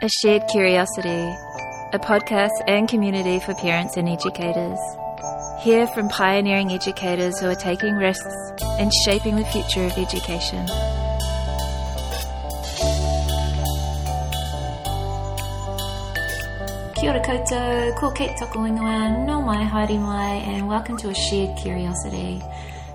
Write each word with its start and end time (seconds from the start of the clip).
A 0.00 0.08
Shared 0.08 0.46
Curiosity, 0.46 1.36
a 1.92 1.98
podcast 1.98 2.52
and 2.68 2.88
community 2.88 3.40
for 3.40 3.52
parents 3.54 3.96
and 3.96 4.08
educators. 4.08 4.78
Hear 5.58 5.88
from 5.88 6.08
pioneering 6.08 6.70
educators 6.70 7.40
who 7.40 7.46
are 7.48 7.56
taking 7.56 7.96
risks 7.96 8.32
and 8.78 8.92
shaping 9.04 9.34
the 9.34 9.44
future 9.46 9.82
of 9.82 9.98
education. 9.98 10.64
Kia 16.94 17.10
ora 17.10 17.20
koutou, 17.20 17.96
ko 17.98 18.12
Kate 18.12 18.36
Toko 18.38 18.60
Ingoa, 18.60 19.26
no 19.26 19.42
mai 19.42 19.64
haere 19.64 19.98
mai, 19.98 20.34
and 20.46 20.68
welcome 20.68 20.96
to 20.98 21.08
A 21.08 21.14
Shared 21.14 21.58
Curiosity. 21.58 22.40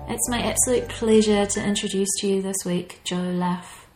It's 0.08 0.30
my 0.30 0.40
absolute 0.40 0.88
pleasure 0.88 1.44
to 1.44 1.62
introduce 1.62 2.08
to 2.20 2.28
you 2.28 2.40
this 2.40 2.64
week 2.64 3.00
Jo 3.04 3.16
Luff. 3.16 3.86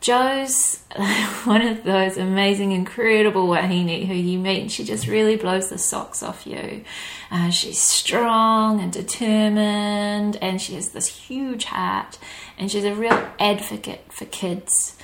Jo's 0.00 0.69
one 1.44 1.62
of 1.62 1.84
those 1.84 2.16
amazing, 2.16 2.72
incredible 2.72 3.46
wahine 3.46 4.06
who 4.06 4.14
you 4.14 4.38
meet 4.38 4.62
and 4.62 4.72
she 4.72 4.82
just 4.82 5.06
really 5.06 5.36
blows 5.36 5.68
the 5.68 5.78
socks 5.78 6.20
off 6.20 6.46
you. 6.46 6.84
Uh, 7.30 7.50
she's 7.50 7.80
strong 7.80 8.80
and 8.80 8.92
determined 8.92 10.36
and 10.42 10.60
she 10.60 10.74
has 10.74 10.88
this 10.88 11.06
huge 11.06 11.64
heart 11.66 12.18
and 12.58 12.72
she's 12.72 12.84
a 12.84 12.94
real 12.94 13.28
advocate 13.38 14.12
for 14.12 14.24
kids. 14.26 14.96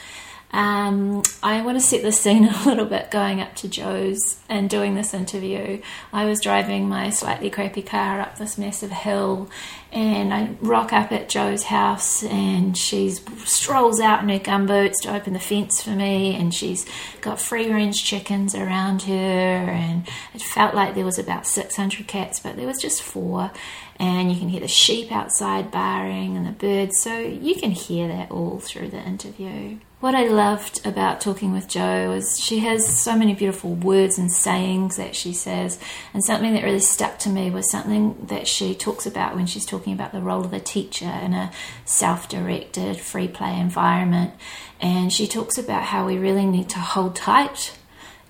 Um, 0.53 1.23
I 1.43 1.61
want 1.63 1.79
to 1.79 1.85
set 1.85 2.03
the 2.03 2.13
scene 2.13 2.49
a 2.49 2.65
little 2.67 2.87
bit 2.87 3.11
going 3.11 3.41
up 3.41 3.55
to 3.57 3.69
Jo's 3.69 4.39
and 4.49 4.71
doing 4.71 4.95
this 4.95 5.13
interview. 5.13 5.83
I 6.13 6.25
was 6.25 6.41
driving 6.41 6.89
my 6.89 7.11
slightly 7.11 7.51
crappy 7.51 7.83
car 7.83 8.21
up 8.21 8.39
this 8.39 8.57
massive 8.57 8.91
hill, 8.91 9.51
and 9.93 10.33
I 10.33 10.51
rock 10.61 10.93
up 10.93 11.13
at 11.13 11.29
Jo's 11.29 11.65
house, 11.65 12.23
and 12.23 12.77
she 12.77 13.11
strolls 13.11 14.01
out 14.01 14.23
in 14.23 14.29
her 14.29 14.39
gumboots 14.39 15.03
to 15.03 15.15
open 15.15 15.33
the 15.33 15.41
fence 15.41 15.83
for 15.83 15.91
me, 15.91 16.35
and 16.37 16.55
she's 16.55 16.87
got 17.21 17.41
free 17.41 17.71
range 17.71 18.05
chickens 18.05 18.55
around 18.55 19.03
her, 19.03 19.13
and 19.13 20.07
it 20.33 20.43
felt 20.43 20.75
like 20.75 20.95
there 20.95 21.05
was 21.05 21.19
about 21.19 21.47
600 21.47 22.07
cats, 22.07 22.41
but 22.41 22.57
there 22.57 22.67
was 22.67 22.81
just 22.81 23.03
four 23.03 23.51
and 23.99 24.31
you 24.31 24.39
can 24.39 24.51
hear 24.51 24.61
the 24.61 24.69
sheep 24.69 25.11
outside 25.11 25.71
barring 25.71 26.37
and 26.37 26.47
the 26.47 26.53
birds, 26.53 27.01
so 27.01 27.19
you 27.19 27.55
can 27.55 27.71
hear 27.71 28.09
that 28.09 28.31
all 28.31 28.59
through 28.59 28.91
the 28.91 29.01
interview. 29.01 29.79
What 29.99 30.15
I 30.15 30.27
loved 30.27 30.87
about 30.87 31.23
talking 31.23 31.55
with 31.55 31.69
Jo 31.69 32.13
is 32.13 32.39
she 32.39 32.59
has 32.59 32.87
so 33.01 33.17
many 33.17 33.35
beautiful 33.35 33.75
words 33.75 34.19
and 34.19 34.31
sayings 34.31 34.97
that 34.97 35.17
she 35.17 35.33
says, 35.33 35.79
and 36.13 36.23
something 36.23 36.53
that 36.53 36.65
really 36.65 36.81
stuck 36.81 37.19
to 37.21 37.31
me 37.31 37.51
was 37.51 37.71
something 37.71 38.27
that 38.27 38.47
she 38.47 38.75
talks 38.75 39.07
about 39.07 39.35
when 39.35 39.47
she's 39.47 39.65
talking 39.65 39.95
about 39.95 40.13
the 40.13 40.21
role 40.21 40.45
of 40.45 40.53
a 40.53 40.61
teacher 40.61 41.07
in 41.07 41.33
a 41.33 41.51
self 41.87 42.29
directed, 42.29 42.99
free 42.99 43.27
play 43.27 43.59
environment. 43.59 44.35
And 44.83 45.11
she 45.11 45.27
talks 45.27 45.57
about 45.57 45.85
how 45.85 46.07
we 46.07 46.19
really 46.19 46.45
need 46.45 46.69
to 46.71 46.79
hold 46.79 47.17
tight 47.17 47.79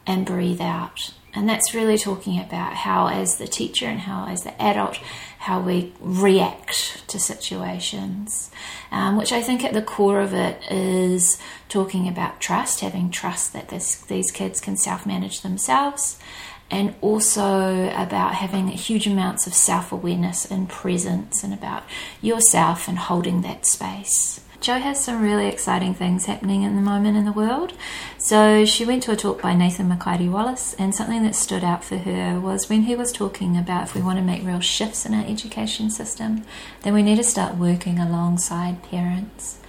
and 0.06 0.25
breathe 0.25 0.61
out. 0.61 1.12
And 1.34 1.48
that's 1.48 1.75
really 1.75 1.98
talking 1.98 2.39
about 2.39 2.75
how, 2.75 3.08
as 3.08 3.39
the 3.39 3.48
teacher 3.48 3.86
and 3.86 3.98
how, 3.98 4.28
as 4.28 4.45
the 4.45 4.62
adult, 4.62 5.01
how 5.47 5.61
we 5.61 5.92
react 6.00 7.06
to 7.06 7.20
situations, 7.20 8.50
um, 8.91 9.16
which 9.16 9.30
I 9.30 9.41
think 9.42 9.64
at 9.64 9.75
the 9.75 9.80
core 9.80 10.20
of 10.20 10.34
it 10.34 10.61
is 10.72 11.39
talking 11.69 12.08
about 12.08 12.41
trust, 12.41 12.80
having 12.80 13.12
trust 13.12 13.52
that 13.52 13.69
this, 13.69 13.94
these 13.94 14.33
kids 14.33 14.61
can 14.61 14.77
self 14.77 15.06
manage 15.06 15.42
themselves, 15.42 16.19
and 16.69 16.97
also 17.00 17.89
about 17.91 18.34
having 18.34 18.67
huge 18.67 19.06
amounts 19.06 19.47
of 19.47 19.55
self 19.55 19.92
awareness 19.92 20.50
and 20.50 20.69
presence, 20.69 21.44
and 21.44 21.55
about 21.55 21.84
yourself 22.20 22.89
and 22.89 22.98
holding 22.98 23.42
that 23.42 23.67
space. 23.67 24.41
Jo 24.67 24.78
has 24.78 24.98
some 24.98 25.22
really 25.22 25.47
exciting 25.47 25.95
things 25.95 26.27
happening 26.27 26.64
in 26.64 26.75
the 26.75 26.83
moment 26.83 27.17
in 27.17 27.25
the 27.25 27.31
world. 27.31 27.72
So 28.19 28.64
she 28.64 28.84
went 28.84 29.05
to 29.05 29.13
a 29.13 29.17
talk 29.17 29.40
by 29.40 29.55
Nathan 29.55 29.89
Mikaere-Wallace, 29.89 30.74
and 30.74 30.92
something 30.92 31.23
that 31.23 31.36
stood 31.36 31.63
out 31.63 31.85
for 31.85 31.98
her 31.98 32.40
was 32.40 32.68
when 32.68 32.83
he 32.83 32.96
was 32.96 33.13
talking 33.13 33.57
about 33.57 33.85
if 33.85 33.95
we 33.95 34.02
want 34.02 34.18
to 34.18 34.24
make 34.24 34.45
real 34.45 34.58
shifts 34.58 35.07
in 35.07 35.14
our 35.14 35.24
education 35.24 35.89
system, 35.89 36.42
then 36.83 36.95
we 36.95 37.05
need 37.05 37.14
to 37.14 37.23
start 37.23 37.55
working 37.55 38.01
alongside 38.01 38.83
parents. 38.83 39.61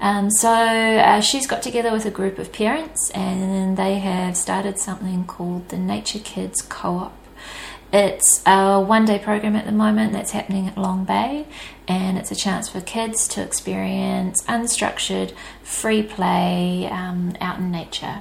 Um, 0.00 0.30
so 0.30 0.50
uh, 0.50 1.20
she's 1.20 1.46
got 1.46 1.60
together 1.60 1.92
with 1.92 2.06
a 2.06 2.10
group 2.10 2.38
of 2.38 2.50
parents, 2.50 3.10
and 3.10 3.76
they 3.76 3.98
have 3.98 4.34
started 4.34 4.78
something 4.78 5.26
called 5.26 5.68
the 5.68 5.76
Nature 5.76 6.20
Kids 6.20 6.62
Co 6.62 6.96
op. 6.96 7.27
It's 7.90 8.42
a 8.44 8.80
one 8.80 9.06
day 9.06 9.18
program 9.18 9.56
at 9.56 9.64
the 9.64 9.72
moment 9.72 10.12
that's 10.12 10.32
happening 10.32 10.68
at 10.68 10.76
Long 10.76 11.04
Bay, 11.04 11.46
and 11.86 12.18
it's 12.18 12.30
a 12.30 12.36
chance 12.36 12.68
for 12.68 12.82
kids 12.82 13.26
to 13.28 13.42
experience 13.42 14.42
unstructured, 14.42 15.32
free 15.62 16.02
play 16.02 16.86
um, 16.90 17.34
out 17.40 17.58
in 17.58 17.70
nature. 17.70 18.20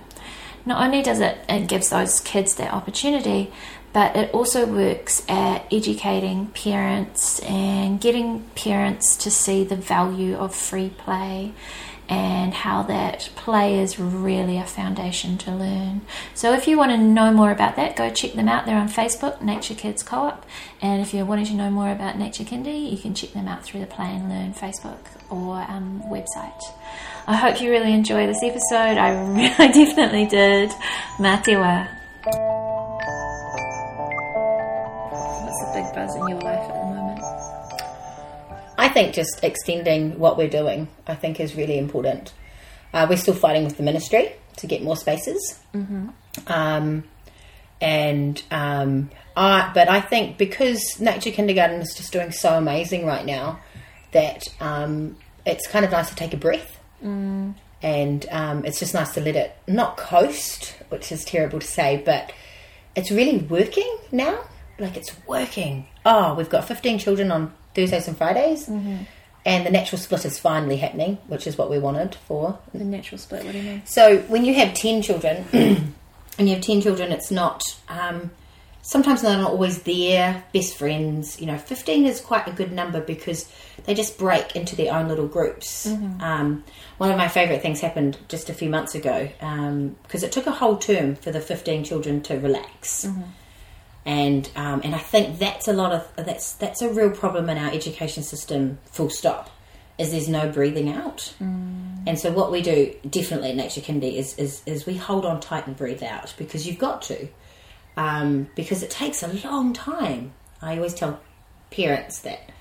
Not 0.65 0.81
only 0.81 1.01
does 1.01 1.19
it, 1.19 1.39
it 1.49 1.67
gives 1.67 1.89
those 1.89 2.21
kids 2.21 2.55
that 2.55 2.73
opportunity, 2.73 3.51
but 3.91 4.15
it 4.15 4.33
also 4.33 4.65
works 4.65 5.23
at 5.27 5.65
educating 5.71 6.47
parents 6.47 7.39
and 7.41 7.99
getting 7.99 8.43
parents 8.55 9.17
to 9.17 9.31
see 9.31 9.65
the 9.65 9.75
value 9.75 10.35
of 10.35 10.55
free 10.55 10.89
play 10.89 11.53
and 12.09 12.53
how 12.53 12.83
that 12.83 13.29
play 13.35 13.79
is 13.79 13.99
really 13.99 14.57
a 14.57 14.65
foundation 14.65 15.37
to 15.39 15.51
learn. 15.51 16.01
So, 16.33 16.53
if 16.53 16.67
you 16.67 16.77
want 16.77 16.91
to 16.91 16.97
know 16.97 17.31
more 17.31 17.51
about 17.51 17.75
that, 17.75 17.95
go 17.95 18.09
check 18.09 18.33
them 18.33 18.47
out. 18.47 18.65
They're 18.65 18.77
on 18.77 18.89
Facebook, 18.89 19.41
Nature 19.41 19.75
Kids 19.75 20.03
Co 20.03 20.17
op. 20.17 20.45
And 20.81 21.01
if 21.01 21.13
you're 21.13 21.25
wanting 21.25 21.45
to 21.47 21.53
know 21.53 21.69
more 21.69 21.91
about 21.91 22.17
Nature 22.17 22.43
Kindy, 22.43 22.91
you 22.91 22.97
can 22.97 23.13
check 23.13 23.33
them 23.33 23.47
out 23.47 23.63
through 23.63 23.81
the 23.81 23.87
Play 23.87 24.07
and 24.07 24.29
Learn 24.29 24.53
Facebook 24.53 24.99
or 25.29 25.65
um, 25.67 26.01
website. 26.07 26.61
I 27.27 27.35
hope 27.35 27.61
you 27.61 27.69
really 27.69 27.93
enjoy 27.93 28.25
this 28.25 28.41
episode. 28.41 28.97
I 28.97 29.11
really 29.33 29.73
definitely 29.73 30.25
did. 30.27 30.69
Matewa. 31.17 31.89
What's 35.43 35.59
the 35.59 35.71
big 35.73 35.93
buzz 35.93 36.15
in 36.15 36.27
your 36.29 36.39
life 36.39 36.69
at 36.69 36.73
the 36.73 36.85
moment? 36.85 36.96
I 38.77 38.89
think 38.89 39.15
just 39.15 39.43
extending 39.43 40.19
what 40.19 40.37
we're 40.37 40.49
doing, 40.49 40.87
I 41.07 41.15
think, 41.15 41.39
is 41.39 41.55
really 41.55 41.77
important. 41.77 42.33
Uh, 42.93 43.07
we're 43.09 43.17
still 43.17 43.33
fighting 43.33 43.63
with 43.63 43.77
the 43.77 43.83
ministry 43.83 44.33
to 44.57 44.67
get 44.67 44.83
more 44.83 44.95
spaces, 44.95 45.59
mm-hmm. 45.73 46.09
um, 46.47 47.03
and 47.81 48.41
um, 48.51 49.09
I, 49.35 49.71
but 49.73 49.89
I 49.89 50.01
think 50.01 50.37
because 50.37 50.99
Nature 50.99 51.31
Kindergarten 51.31 51.81
is 51.81 51.93
just 51.95 52.11
doing 52.13 52.31
so 52.31 52.57
amazing 52.57 53.05
right 53.05 53.25
now, 53.25 53.59
that 54.11 54.43
um, 54.59 55.17
it's 55.45 55.67
kind 55.67 55.85
of 55.85 55.91
nice 55.91 56.09
to 56.09 56.15
take 56.15 56.33
a 56.33 56.37
breath, 56.37 56.79
mm. 57.03 57.53
and 57.81 58.25
um, 58.31 58.65
it's 58.65 58.79
just 58.79 58.93
nice 58.93 59.13
to 59.15 59.21
let 59.21 59.35
it 59.35 59.55
not 59.67 59.97
coast, 59.97 60.75
which 60.89 61.11
is 61.11 61.25
terrible 61.25 61.59
to 61.59 61.67
say, 61.67 62.01
but 62.03 62.31
it's 62.95 63.11
really 63.11 63.39
working 63.39 63.97
now. 64.11 64.39
Like 64.79 64.95
it's 64.95 65.15
working. 65.27 65.87
Oh, 66.05 66.35
we've 66.35 66.49
got 66.49 66.67
15 66.67 66.99
children 66.99 67.31
on 67.31 67.53
Thursdays 67.77 68.07
and 68.07 68.17
Fridays. 68.17 68.67
Mm-hmm. 68.67 69.03
And 69.45 69.65
the 69.65 69.69
natural 69.69 69.99
split 69.99 70.25
is 70.25 70.37
finally 70.37 70.77
happening, 70.77 71.19
which 71.27 71.47
is 71.47 71.57
what 71.57 71.69
we 71.69 71.79
wanted 71.79 72.15
for. 72.15 72.59
The 72.73 72.83
natural 72.83 73.17
split, 73.17 73.45
what 73.45 73.53
do 73.53 73.59
you 73.59 73.63
mean? 73.63 73.81
So 73.85 74.17
when 74.23 74.43
you 74.43 74.53
have 74.55 74.73
10 74.73 75.01
children, 75.03 75.45
and 75.53 75.93
you 76.37 76.49
have 76.49 76.61
10 76.61 76.81
children, 76.81 77.13
it's 77.13 77.31
not, 77.31 77.63
um, 77.87 78.31
sometimes 78.81 79.21
they're 79.21 79.37
not 79.37 79.51
always 79.51 79.83
there, 79.83 80.43
best 80.53 80.75
friends. 80.75 81.39
You 81.39 81.45
know, 81.45 81.57
15 81.57 82.07
is 82.07 82.19
quite 82.19 82.45
a 82.47 82.51
good 82.51 82.73
number 82.73 82.99
because 82.99 83.49
they 83.85 83.93
just 83.93 84.17
break 84.17 84.53
into 84.55 84.75
their 84.75 84.93
own 84.93 85.07
little 85.07 85.27
groups. 85.27 85.87
Mm-hmm. 85.87 86.19
Um, 86.19 86.65
one 86.97 87.11
of 87.11 87.17
my 87.17 87.29
favourite 87.29 87.61
things 87.61 87.79
happened 87.79 88.17
just 88.27 88.49
a 88.49 88.53
few 88.53 88.69
months 88.69 88.95
ago 88.95 89.29
because 89.37 90.23
um, 90.23 90.27
it 90.27 90.31
took 90.33 90.47
a 90.47 90.51
whole 90.51 90.77
term 90.77 91.15
for 91.15 91.31
the 91.31 91.39
15 91.39 91.85
children 91.85 92.21
to 92.23 92.37
relax. 92.37 93.05
Mm-hmm 93.05 93.21
and 94.07 94.49
um, 94.55 94.81
and 94.85 94.95
I 94.95 94.99
think 94.99 95.37
that's 95.37 95.67
a 95.67 95.73
lot 95.73 95.91
of 95.91 96.25
that's 96.25 96.53
that's 96.53 96.81
a 96.81 96.89
real 96.89 97.11
problem 97.11 97.49
in 97.49 97.57
our 97.57 97.69
education 97.69 98.23
system. 98.23 98.79
Full 98.85 99.11
stop. 99.11 99.51
Is 99.97 100.11
there's 100.11 100.29
no 100.29 100.49
breathing 100.49 100.89
out, 100.89 101.33
mm. 101.41 102.03
and 102.05 102.19
so 102.19 102.31
what 102.31 102.51
we 102.51 102.61
do 102.61 102.93
definitely 103.09 103.49
at 103.49 103.55
Nature 103.55 103.81
Kindy 103.81 104.13
is, 104.13 104.37
is 104.37 104.61
is 104.67 104.85
we 104.85 104.95
hold 104.95 105.25
on 105.25 105.39
tight 105.39 105.65
and 105.65 105.75
breathe 105.75 106.03
out 106.03 106.35
because 106.37 106.67
you've 106.67 106.77
got 106.77 107.01
to, 107.03 107.27
um, 107.97 108.47
because 108.55 108.83
it 108.83 108.91
takes 108.91 109.23
a 109.23 109.27
long 109.27 109.73
time. 109.73 110.33
I 110.61 110.75
always 110.77 110.93
tell 110.93 111.19
parents 111.71 112.19
that 112.19 112.51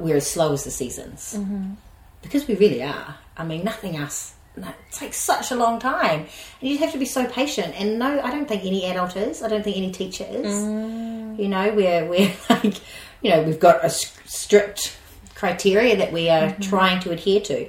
we're 0.00 0.16
as 0.16 0.26
slow 0.26 0.52
as 0.52 0.64
the 0.64 0.72
seasons 0.72 1.36
mm-hmm. 1.38 1.74
because 2.22 2.48
we 2.48 2.56
really 2.56 2.82
are. 2.82 3.14
I 3.36 3.44
mean, 3.44 3.62
nothing 3.62 3.96
else 3.96 4.34
it 4.56 4.74
takes 4.90 5.16
such 5.16 5.50
a 5.50 5.56
long 5.56 5.78
time. 5.78 6.26
And 6.60 6.70
you 6.70 6.78
have 6.78 6.92
to 6.92 6.98
be 6.98 7.04
so 7.04 7.26
patient. 7.26 7.74
And 7.80 7.98
no 7.98 8.20
i 8.20 8.30
don't 8.30 8.48
think 8.48 8.64
any 8.64 8.84
adult 8.86 9.16
is. 9.16 9.42
I 9.42 9.48
don't 9.48 9.62
think 9.62 9.76
any 9.76 9.92
teacher 9.92 10.26
is. 10.28 10.54
Mm. 10.54 11.38
you 11.38 11.48
know 11.48 11.72
we're 11.74 12.06
we're 12.06 12.32
like 12.50 12.76
you 13.22 13.30
know 13.30 13.42
we've 13.42 13.60
got 13.60 13.84
a 13.84 13.90
strict 13.90 14.96
criteria 15.34 15.96
that 15.96 16.12
we 16.12 16.28
are 16.28 16.48
mm-hmm. 16.48 16.62
trying 16.62 17.00
to 17.00 17.10
adhere 17.10 17.40
to. 17.40 17.68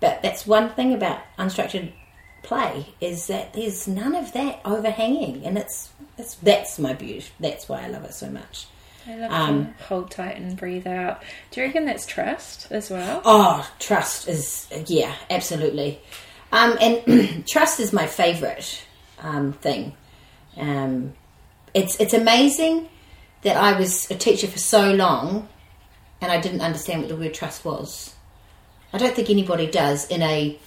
But 0.00 0.22
that's 0.22 0.46
one 0.46 0.70
thing 0.70 0.92
about 0.92 1.20
unstructured 1.38 1.92
play 2.42 2.88
is 3.00 3.28
that 3.28 3.52
there's 3.52 3.86
none 3.86 4.16
of 4.16 4.32
that 4.32 4.60
overhanging. 4.64 5.46
And 5.46 5.56
it's 5.56 5.92
that's 6.16 6.34
that's 6.36 6.78
my 6.78 6.92
beauty 6.92 7.26
that's 7.40 7.68
why 7.68 7.82
i 7.82 7.88
love 7.88 8.04
it 8.04 8.14
so 8.14 8.30
much 8.30 8.66
I 9.06 9.16
love 9.16 9.32
um, 9.32 9.74
to 9.78 9.84
hold 9.84 10.10
tight 10.10 10.36
and 10.36 10.56
breathe 10.56 10.86
out. 10.86 11.22
Do 11.50 11.60
you 11.60 11.66
reckon 11.66 11.86
that's 11.86 12.06
trust 12.06 12.70
as 12.70 12.90
well? 12.90 13.20
Oh, 13.24 13.68
trust 13.78 14.28
is 14.28 14.68
yeah, 14.86 15.14
absolutely. 15.30 16.00
Um, 16.52 16.76
and 16.80 17.46
trust 17.48 17.80
is 17.80 17.92
my 17.92 18.06
favourite 18.06 18.84
um, 19.20 19.52
thing. 19.54 19.94
Um, 20.56 21.14
it's 21.74 21.98
it's 21.98 22.14
amazing 22.14 22.88
that 23.42 23.56
I 23.56 23.78
was 23.78 24.10
a 24.10 24.14
teacher 24.14 24.46
for 24.46 24.58
so 24.58 24.92
long 24.92 25.48
and 26.20 26.30
I 26.30 26.40
didn't 26.40 26.60
understand 26.60 27.00
what 27.00 27.08
the 27.08 27.16
word 27.16 27.34
trust 27.34 27.64
was. 27.64 28.14
I 28.92 28.98
don't 28.98 29.14
think 29.14 29.30
anybody 29.30 29.66
does 29.66 30.06
in 30.08 30.22
a 30.22 30.58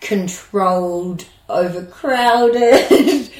controlled, 0.00 1.26
overcrowded, 1.48 2.90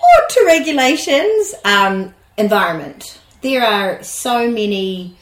or 0.00 0.28
to 0.28 0.44
regulations 0.46 1.54
um, 1.64 2.14
environment. 2.36 3.20
There 3.44 3.62
are 3.62 4.02
so 4.02 4.50
many 4.50 5.18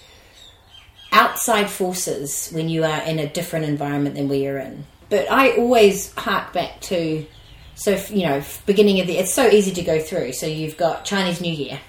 outside 1.10 1.69
forces 1.69 2.50
when 2.52 2.69
you 2.69 2.84
are 2.84 3.02
in 3.02 3.19
a 3.19 3.28
different 3.28 3.64
environment 3.64 4.14
than 4.14 4.28
we 4.28 4.46
are 4.46 4.58
in. 4.58 4.86
But 5.10 5.28
I 5.28 5.56
always 5.56 6.14
hark 6.14 6.52
back 6.52 6.80
to, 6.82 7.26
so 7.74 8.00
you 8.10 8.24
know, 8.28 8.40
beginning 8.64 9.00
of 9.00 9.08
the. 9.08 9.19
It's 9.19 9.32
so 9.32 9.48
easy 9.48 9.72
to 9.72 9.82
go 9.82 9.98
through. 9.98 10.34
So 10.34 10.46
you've 10.46 10.76
got 10.76 11.04
Chinese 11.04 11.40
New 11.40 11.52
Year, 11.52 11.80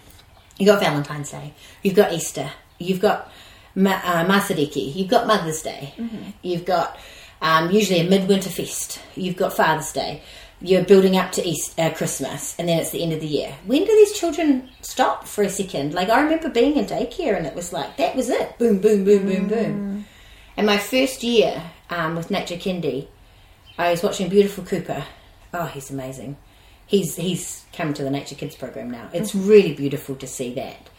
you've 0.58 0.66
got 0.66 0.80
Valentine's 0.80 1.30
Day, 1.30 1.54
you've 1.84 1.94
got 1.94 2.12
Easter, 2.12 2.50
you've 2.80 3.00
got 3.00 3.32
Ma- 3.76 4.02
uh, 4.04 4.26
Matariki, 4.26 4.96
you've 4.96 5.10
got 5.10 5.28
Mother's 5.28 5.62
Day, 5.62 5.94
you've 6.42 6.66
got 6.66 6.98
um, 7.44 7.70
usually 7.70 8.00
a 8.00 8.10
midwinter 8.10 8.50
feast, 8.50 9.00
you've 9.16 9.38
got 9.38 9.54
Father's 9.54 9.92
Day, 9.92 10.24
you're 10.64 10.84
building 10.86 11.18
up 11.18 11.32
to 11.34 11.46
East 11.46 11.78
uh, 11.80 11.92
Christmas, 11.94 12.56
and 12.58 12.68
then 12.70 12.80
it's 12.80 12.92
the 12.92 13.04
end 13.04 13.12
of 13.14 13.20
the 13.20 13.28
year. 13.28 13.54
When 13.66 13.82
do 13.84 13.92
these 13.92 14.14
children 14.18 14.70
stop 14.82 15.28
for 15.28 15.44
a 15.44 15.50
second? 15.50 15.94
Like 15.94 16.10
I 16.10 16.22
remember 16.22 16.50
being 16.50 16.78
in 16.78 16.86
daycare, 16.86 17.36
and 17.38 17.46
it 17.46 17.54
was 17.54 17.74
like 17.74 17.98
that 17.98 18.16
was 18.16 18.30
it, 18.30 18.58
boom, 18.58 18.80
boom, 18.80 19.04
boom, 19.04 19.26
boom, 19.28 19.48
boom. 19.48 20.06
And 20.56 20.66
my 20.66 20.78
first 20.78 21.22
year 21.22 21.62
um, 21.90 22.16
with 22.16 22.32
Nature 22.32 22.56
Kindy, 22.56 23.08
I 23.78 23.92
was 23.92 24.02
watching 24.02 24.30
Beautiful 24.30 24.64
Cooper. 24.64 25.04
Oh, 25.54 25.66
he's 25.66 25.92
amazing. 25.92 26.38
He's 26.88 27.16
he's 27.18 27.66
come 27.74 27.94
to 27.96 28.04
the 28.04 28.10
Nature 28.10 28.36
Kids 28.36 28.56
program 28.56 28.90
now. 28.90 29.10
It's 29.14 29.36
really 29.36 29.74
beautiful 29.74 30.16
to 30.16 30.28
see 30.28 30.54
that, 30.54 30.90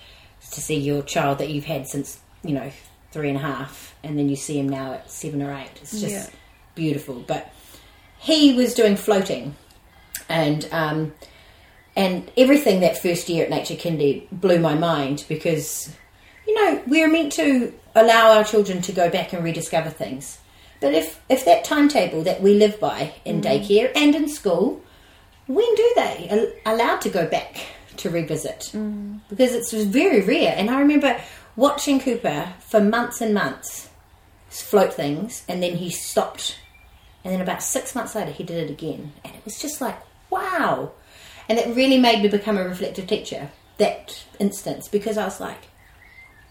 to 0.53 0.61
see 0.61 0.77
your 0.79 1.03
child 1.03 1.39
that 1.39 1.49
you've 1.51 1.65
had 1.65 1.89
since 1.89 2.21
you 2.43 2.53
know 2.53 2.71
three 3.13 3.29
and 3.31 3.39
a 3.39 3.41
half, 3.41 3.95
and 4.03 4.19
then 4.19 4.29
you 4.29 4.37
see 4.37 4.59
him 4.59 4.69
now 4.69 4.93
at 4.95 5.11
seven 5.11 5.41
or 5.41 5.55
eight. 5.57 5.71
It's 5.81 6.01
just 6.01 6.13
Yeah. 6.13 6.27
beautiful. 6.75 7.21
But 7.27 7.51
he 8.25 8.55
was 8.55 8.73
doing 8.73 8.97
floating, 8.97 9.55
and 10.29 10.67
um, 10.73 11.15
and 11.95 12.31
everything 12.37 12.81
that 12.81 12.97
first 12.97 13.29
year 13.29 13.45
at 13.45 13.51
Nature 13.51 13.75
Kindy 13.75 14.27
blew 14.33 14.59
my 14.59 14.75
mind 14.75 15.27
because 15.29 15.95
you 16.47 16.55
know 16.55 16.83
we're 16.87 17.09
meant 17.09 17.33
to 17.33 17.73
allow 17.95 18.37
our 18.37 18.43
children 18.45 18.81
to 18.83 18.93
go 18.93 19.11
back 19.11 19.33
and 19.35 19.45
rediscover 19.45 19.91
things. 19.91 20.39
But 20.81 20.95
if 20.95 21.21
if 21.29 21.45
that 21.45 21.65
timetable 21.65 22.23
that 22.23 22.41
we 22.41 22.55
live 22.55 22.81
by 22.81 23.13
in 23.27 23.43
daycare 23.43 23.93
and 23.95 24.15
in 24.15 24.29
school, 24.29 24.83
when 25.47 25.75
do 25.75 25.93
they 25.95 26.29
al- 26.31 26.75
allowed 26.75 27.03
to 27.03 27.11
go 27.11 27.27
back 27.27 27.67
to 27.99 28.09
revisit? 28.09 28.71
Because 29.29 29.55
it's 29.55 29.73
very 29.73 30.23
rare. 30.23 30.55
And 30.57 30.71
I 30.71 30.81
remember 30.81 31.21
watching 31.57 32.01
Cooper 32.01 32.55
for 32.61 32.81
months 32.81 33.21
and 33.21 33.35
months 33.35 33.91
float 34.49 34.95
things, 34.95 35.45
and 35.47 35.63
then 35.63 35.77
he 35.77 35.91
stopped. 35.91 36.59
And 37.25 37.33
then 37.33 37.41
about 37.41 37.63
six 37.63 37.95
months 37.95 38.15
later, 38.15 38.31
he 38.31 38.45
did 38.45 38.69
it 38.69 38.71
again, 38.71 39.13
and 39.25 39.35
it 39.35 39.45
was 39.45 39.59
just 39.59 39.81
like 39.81 39.99
wow. 40.31 40.93
And 41.49 41.59
it 41.59 41.75
really 41.77 41.99
made 41.99 42.23
me 42.23 42.29
become 42.29 42.57
a 42.57 42.65
reflective 42.65 43.07
teacher 43.07 43.51
that 43.79 44.25
instance 44.39 44.89
because 44.89 45.19
I 45.19 45.25
was 45.25 45.41
like, 45.41 45.69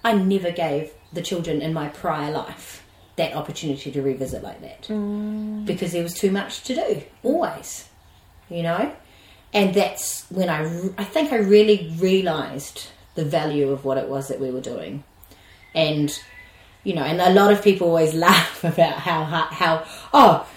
I 0.03 0.13
never 0.13 0.51
gave 0.51 0.91
the 1.11 1.21
children 1.21 1.61
in 1.61 1.73
my 1.73 1.87
prior 1.89 2.31
life 2.31 2.85
that 3.15 3.35
opportunity 3.35 3.91
to 3.91 4.01
revisit 4.01 4.43
like 4.43 4.61
that 4.61 4.83
mm. 4.83 5.65
because 5.65 5.91
there 5.91 6.03
was 6.03 6.13
too 6.13 6.31
much 6.31 6.63
to 6.63 6.75
do 6.75 7.01
always, 7.21 7.89
you 8.49 8.63
know. 8.63 8.93
And 9.53 9.73
that's 9.73 10.25
when 10.31 10.49
I, 10.49 10.61
re- 10.61 10.93
I 10.97 11.03
think 11.03 11.31
I 11.31 11.37
really 11.37 11.93
realised 11.99 12.87
the 13.13 13.23
value 13.23 13.69
of 13.69 13.85
what 13.85 13.99
it 13.99 14.09
was 14.09 14.27
that 14.29 14.39
we 14.39 14.49
were 14.49 14.61
doing, 14.61 15.03
and 15.75 16.19
you 16.83 16.95
know, 16.95 17.03
and 17.03 17.21
a 17.21 17.29
lot 17.29 17.53
of 17.53 17.63
people 17.63 17.87
always 17.87 18.13
laugh 18.15 18.63
about 18.63 18.97
how 18.97 19.23
how, 19.23 19.43
how 19.45 19.85
oh 20.11 20.47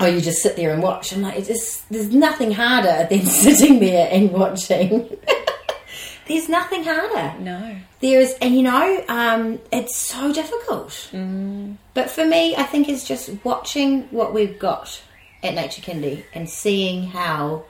oh, 0.00 0.06
you 0.06 0.20
just 0.20 0.42
sit 0.42 0.56
there 0.56 0.72
and 0.72 0.82
watch. 0.82 1.12
I'm 1.12 1.22
like, 1.22 1.38
it's 1.38 1.48
just, 1.48 1.88
there's 1.90 2.10
nothing 2.10 2.52
harder 2.52 3.06
than 3.08 3.26
sitting 3.26 3.78
there 3.80 4.08
and 4.10 4.32
watching. 4.32 5.16
there's 6.26 6.48
nothing 6.48 6.82
harder. 6.84 7.38
No. 7.38 7.76
There 8.00 8.20
is, 8.20 8.34
and 8.40 8.54
you 8.54 8.62
know, 8.62 9.04
um, 9.08 9.60
it's 9.70 9.96
so 9.96 10.32
difficult. 10.32 11.10
But 11.92 12.10
for 12.10 12.24
me, 12.24 12.56
I 12.56 12.62
think 12.62 12.88
it's 12.88 13.06
just 13.06 13.30
watching 13.44 14.04
what 14.10 14.32
we've 14.32 14.58
got 14.58 15.02
at 15.42 15.54
Nature 15.54 15.82
Kindy 15.82 16.24
and 16.32 16.48
seeing 16.48 17.08
how 17.08 17.64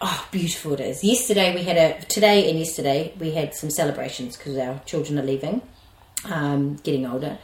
oh 0.00 0.28
beautiful 0.30 0.74
it 0.74 0.80
is. 0.80 1.02
Yesterday 1.02 1.54
we 1.54 1.62
had 1.64 1.76
a 1.76 2.00
today 2.06 2.48
and 2.50 2.58
yesterday 2.58 3.14
we 3.18 3.32
had 3.32 3.54
some 3.54 3.70
celebrations 3.70 4.36
because 4.36 4.56
our 4.58 4.80
children 4.86 5.18
are 5.18 5.22
leaving, 5.22 5.62
um, 6.24 6.76
getting 6.76 7.06
older, 7.06 7.38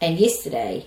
and 0.00 0.18
yesterday 0.18 0.86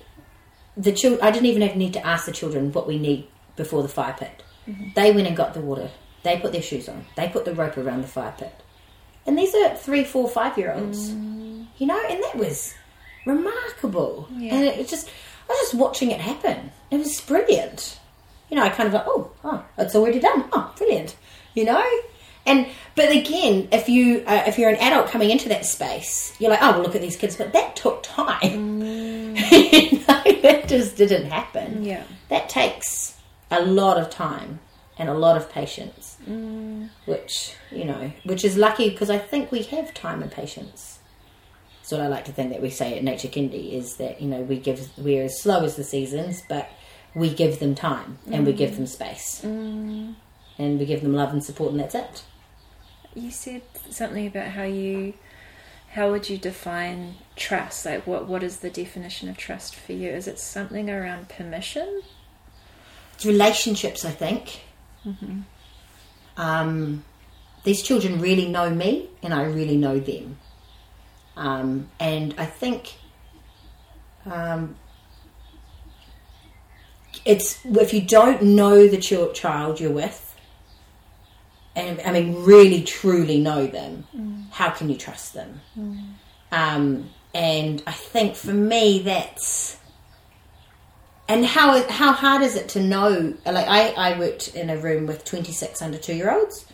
the 0.78 0.92
children, 0.92 1.22
I 1.26 1.32
didn't 1.32 1.48
even 1.48 1.78
need 1.78 1.94
to 1.94 2.06
ask 2.06 2.26
the 2.26 2.32
children 2.32 2.72
what 2.72 2.88
we 2.88 3.00
need 3.00 3.28
before 3.56 3.82
the 3.82 3.90
fire 3.90 4.16
pit. 4.18 4.44
Mm-hmm. 4.68 4.90
They 4.96 5.12
went 5.12 5.28
and 5.28 5.38
got 5.38 5.54
the 5.54 5.62
water. 5.62 5.90
They 6.24 6.38
put 6.40 6.52
their 6.52 6.62
shoes 6.62 6.90
on. 6.90 7.06
They 7.16 7.30
put 7.30 7.46
the 7.46 7.54
rope 7.54 7.78
around 7.78 8.02
the 8.02 8.08
fire 8.08 8.34
pit. 8.38 8.54
And 9.26 9.38
these 9.38 9.54
are 9.56 9.76
three, 9.76 10.04
four, 10.04 10.30
five 10.30 10.58
year 10.58 10.74
olds. 10.74 11.12
Mm. 11.12 11.68
You 11.78 11.88
know, 11.88 12.02
and 12.10 12.22
that 12.24 12.36
was 12.36 12.74
remarkable. 13.26 14.28
Yeah. 14.32 14.56
And 14.56 14.64
it 14.66 14.78
was 14.78 14.90
just, 14.90 15.08
I 15.08 15.54
was 15.54 15.60
just 15.60 15.74
watching 15.76 16.12
it 16.12 16.20
happen. 16.20 16.72
It 16.92 16.98
was 16.98 17.22
brilliant. 17.22 18.00
You 18.50 18.58
know, 18.58 18.64
I 18.64 18.70
kind 18.70 18.88
of 18.88 18.94
like, 18.94 19.06
oh, 19.08 19.32
oh, 19.44 19.66
it's 19.78 19.96
already 19.96 20.20
done. 20.20 20.46
Oh, 20.52 20.74
brilliant. 20.78 21.16
You 21.54 21.66
know? 21.66 21.84
And 22.46 22.68
but 22.96 23.12
again, 23.12 23.68
if 23.72 23.90
you 23.90 24.24
uh, 24.28 24.44
if 24.46 24.60
you're 24.60 24.70
an 24.70 24.76
adult 24.76 25.10
coming 25.10 25.32
into 25.32 25.50
that 25.50 25.66
space, 25.66 26.32
you're 26.40 26.52
like, 26.52 26.62
oh, 26.62 26.74
well, 26.74 26.84
look 26.84 26.96
at 26.96 27.02
these 27.02 27.16
kids, 27.16 27.36
but 27.36 27.54
that 27.54 27.76
took 27.76 28.04
time. 28.04 28.82
Mm. 28.82 29.52
you 29.92 30.00
know, 30.08 30.22
that 30.46 30.68
just 30.68 30.96
didn't 30.96 31.26
happen. 31.26 31.84
Yeah. 31.84 32.04
That 32.30 32.50
takes 32.50 33.18
a 33.50 33.64
lot 33.64 33.98
of 33.98 34.12
time 34.12 34.60
and 34.98 35.10
a 35.10 35.14
lot 35.14 35.38
of 35.38 35.52
patience, 35.52 36.18
mm. 36.24 36.88
which 37.06 37.56
you 37.72 37.86
know, 37.86 38.12
which 38.26 38.46
is 38.46 38.56
lucky 38.56 38.92
because 38.92 39.10
I 39.10 39.18
think 39.18 39.52
we 39.52 39.64
have 39.64 39.94
time 39.94 40.22
and 40.22 40.32
patience. 40.32 41.00
So 41.82 41.98
what 41.98 42.06
I 42.06 42.08
like 42.10 42.26
to 42.26 42.32
think 42.32 42.52
that 42.52 42.62
we 42.62 42.70
say 42.70 42.96
at 42.96 43.04
Nature 43.04 43.28
Kindy 43.28 43.74
is 43.74 43.98
that 43.98 44.22
you 44.22 44.28
know 44.28 44.42
we 44.42 44.60
give 44.60 44.90
we're 44.98 45.24
as 45.24 45.42
slow 45.42 45.64
as 45.64 45.78
the 45.78 45.84
seasons, 45.84 46.44
but 46.48 46.70
we 47.16 47.34
give 47.34 47.60
them 47.60 47.74
time 47.74 48.20
and 48.32 48.46
we 48.46 48.54
give 48.54 48.72
mm. 48.72 48.78
them 48.78 48.88
space, 48.88 49.42
mm. 49.44 50.14
and 50.60 50.80
we 50.80 50.86
give 50.86 51.02
them 51.02 51.16
love 51.16 51.34
and 51.34 51.44
support, 51.44 51.72
and 51.72 51.80
that's 51.80 51.96
it. 51.96 52.24
You 53.16 53.32
said 53.32 53.64
something 53.90 54.28
about 54.28 54.50
how 54.50 54.64
you 54.64 55.14
how 55.96 56.12
would 56.12 56.30
you 56.30 56.38
define 56.38 57.16
trust? 57.38 57.86
Like 57.86 58.06
what 58.06 58.28
what 58.28 58.44
is 58.44 58.58
the 58.58 58.70
definition 58.70 59.30
of 59.30 59.38
trust 59.38 59.76
for 59.76 59.94
you? 59.94 60.10
Is 60.10 60.28
it 60.28 60.40
something 60.40 60.90
around 60.90 61.30
permission? 61.30 62.02
It's 63.14 63.26
relationships, 63.26 64.04
I 64.04 64.12
think. 64.12 64.62
Um, 66.36 67.06
these 67.64 67.82
children 67.82 68.20
really 68.20 68.48
know 68.48 68.70
me, 68.70 69.10
and 69.24 69.34
I 69.34 69.44
really 69.44 69.78
know 69.78 70.00
them. 70.00 70.38
Um, 71.38 71.90
and 71.98 72.36
I 72.38 72.46
think 72.46 72.96
um, 74.26 74.76
it's 77.24 77.66
if 77.66 77.94
you 77.94 78.02
don't 78.02 78.42
know 78.42 78.88
the 78.90 78.98
ch- 78.98 79.34
child 79.34 79.80
you're 79.80 79.92
with, 79.92 80.36
and 81.74 82.02
I 82.06 82.12
mean 82.12 82.44
really 82.44 82.84
truly 82.84 83.40
know 83.40 83.66
them, 83.66 84.08
how 84.56 84.70
can 84.70 84.90
you 84.90 84.96
trust 84.96 85.34
them? 85.34 85.60
Um, 86.50 87.10
and 87.34 87.84
I 87.86 87.92
think 87.92 88.38
for 88.38 88.54
me 88.54 89.00
that's 89.00 89.78
and 91.28 91.46
how 91.46 91.86
how 91.90 92.14
hard 92.14 92.42
is 92.42 92.56
it 92.56 92.70
to 92.70 92.80
know? 92.82 93.34
Like 93.46 93.68
I, 93.68 93.90
I 93.90 94.18
worked 94.18 94.56
in 94.56 94.70
a 94.70 94.78
room 94.78 95.08
with 95.08 95.26
twenty 95.26 95.52
six 95.52 95.82
under 95.82 95.98
two 95.98 96.16
year 96.16 96.32
olds. 96.32 96.66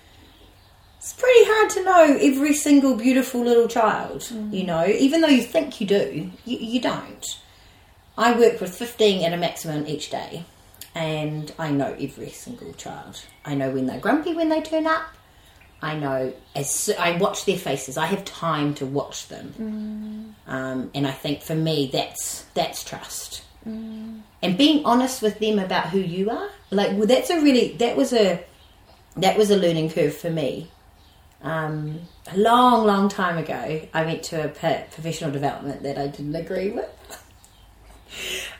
It's 0.97 1.13
pretty 1.13 1.45
hard 1.45 1.69
to 1.71 1.83
know 1.83 2.17
every 2.21 2.53
single 2.53 2.95
beautiful 2.95 3.41
little 3.41 3.67
child. 3.67 4.29
You 4.51 4.63
know, 4.63 4.85
even 4.85 5.21
though 5.21 5.27
you 5.27 5.41
think 5.41 5.81
you 5.81 5.87
do, 5.87 6.29
you, 6.45 6.57
you 6.59 6.79
don't. 6.79 7.25
I 8.15 8.37
work 8.37 8.61
with 8.61 8.75
fifteen 8.75 9.23
at 9.25 9.33
a 9.33 9.37
maximum 9.37 9.87
each 9.87 10.11
day, 10.11 10.45
and 10.93 11.51
I 11.57 11.71
know 11.71 11.95
every 11.99 12.29
single 12.29 12.73
child. 12.73 13.23
I 13.43 13.55
know 13.55 13.71
when 13.71 13.87
they're 13.87 13.99
grumpy 13.99 14.35
when 14.35 14.49
they 14.49 14.61
turn 14.61 14.85
up. 14.85 15.05
I 15.81 15.95
know 15.95 16.33
as 16.55 16.91
I 16.99 17.17
watch 17.17 17.45
their 17.45 17.57
faces. 17.57 17.97
I 17.97 18.05
have 18.05 18.23
time 18.23 18.73
to 18.75 18.85
watch 18.85 19.27
them, 19.29 20.35
um, 20.47 20.91
and 20.93 21.07
I 21.07 21.11
think 21.11 21.41
for 21.41 21.55
me 21.55 21.89
that's 21.91 22.43
that's 22.53 22.83
trust. 22.83 23.43
And 23.63 24.57
being 24.57 24.83
honest 24.85 25.21
with 25.21 25.37
them 25.39 25.59
about 25.59 25.89
who 25.89 25.99
you 25.99 26.31
are 26.31 26.49
like 26.71 26.91
well, 26.97 27.05
that's 27.05 27.29
a 27.29 27.41
really 27.41 27.73
that 27.73 27.95
was 27.95 28.13
a 28.13 28.43
that 29.17 29.37
was 29.37 29.51
a 29.51 29.57
learning 29.57 29.91
curve 29.91 30.15
for 30.15 30.29
me. 30.29 30.69
Um, 31.43 32.01
a 32.31 32.37
long 32.37 32.85
long 32.85 33.09
time 33.09 33.39
ago 33.39 33.81
i 33.95 34.05
went 34.05 34.21
to 34.21 34.45
a 34.45 34.47
professional 34.49 35.31
development 35.31 35.81
that 35.81 35.97
i 35.97 36.07
didn't 36.07 36.35
agree 36.35 36.71
with. 36.71 36.89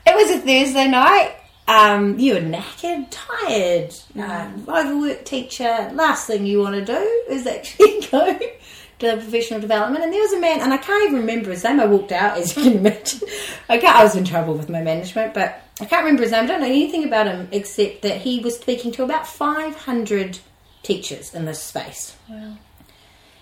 It 0.08 0.16
was 0.16 0.32
a 0.32 0.40
thursday 0.40 0.88
night 0.88 1.36
um, 1.72 2.20
you're 2.20 2.42
knackered, 2.42 3.08
tired, 3.10 3.96
um, 4.18 4.66
overworked 4.68 5.26
teacher. 5.26 5.90
Last 5.94 6.28
thing 6.28 6.46
you 6.46 6.60
want 6.60 6.76
to 6.76 6.84
do 6.84 7.24
is 7.30 7.48
actually 7.48 8.02
go 8.12 8.38
to 8.38 9.08
the 9.08 9.18
professional 9.18 9.62
development. 9.62 10.04
And 10.04 10.12
there 10.12 10.22
was 10.22 10.34
a 10.34 10.40
man, 10.40 10.60
and 10.60 10.74
I 10.74 10.78
can't 10.78 11.04
even 11.06 11.22
remember 11.22 11.52
his 11.52 11.64
name. 11.64 11.80
I 11.80 11.86
walked 11.86 12.12
out, 12.12 12.38
as 12.38 12.58
you 12.58 12.64
can 12.64 12.74
imagine. 12.80 13.22
I, 13.70 13.80
I 13.80 14.04
was 14.04 14.18
in 14.18 14.26
trouble 14.26 14.56
with 14.56 14.70
my 14.70 14.82
management, 14.82 15.34
but 15.34 15.62
I 15.80 15.86
can't 15.86 16.04
remember 16.04 16.24
his 16.24 16.34
name. 16.34 16.44
I 16.44 16.48
don't 16.48 16.60
know 16.60 16.68
anything 16.68 17.06
about 17.06 17.28
him 17.28 17.48
except 17.54 18.02
that 18.02 18.22
he 18.22 18.42
was 18.42 18.60
speaking 18.60 18.92
to 18.94 19.04
about 19.04 19.26
500 19.26 20.40
teachers 20.84 21.34
in 21.34 21.46
this 21.46 21.64
space. 21.64 22.18
Wow. 22.30 22.58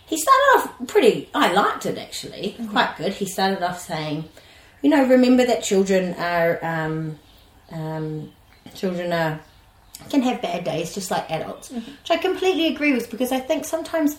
He 0.06 0.18
started 0.18 0.44
off 0.56 0.88
pretty, 0.88 1.30
I 1.34 1.52
liked 1.52 1.88
it 1.88 1.98
actually, 1.98 2.56
quite 2.70 2.96
good. 2.98 3.14
He 3.14 3.26
started 3.26 3.64
off 3.64 3.80
saying, 3.80 4.30
you 4.84 4.90
know, 4.92 5.08
remember 5.08 5.46
that 5.46 5.64
children 5.64 6.14
are, 6.16 6.60
um, 6.64 7.20
um, 7.72 8.32
children 8.76 9.14
are, 9.14 9.40
can 10.10 10.22
have 10.22 10.42
bad 10.42 10.64
days 10.64 10.94
just 10.94 11.12
like 11.12 11.30
adults, 11.30 11.72
which 11.72 12.10
I 12.10 12.18
completely 12.18 12.68
agree 12.68 12.94
with 12.94 13.10
because 13.10 13.32
I 13.32 13.40
think 13.40 13.66
sometimes 13.66 14.18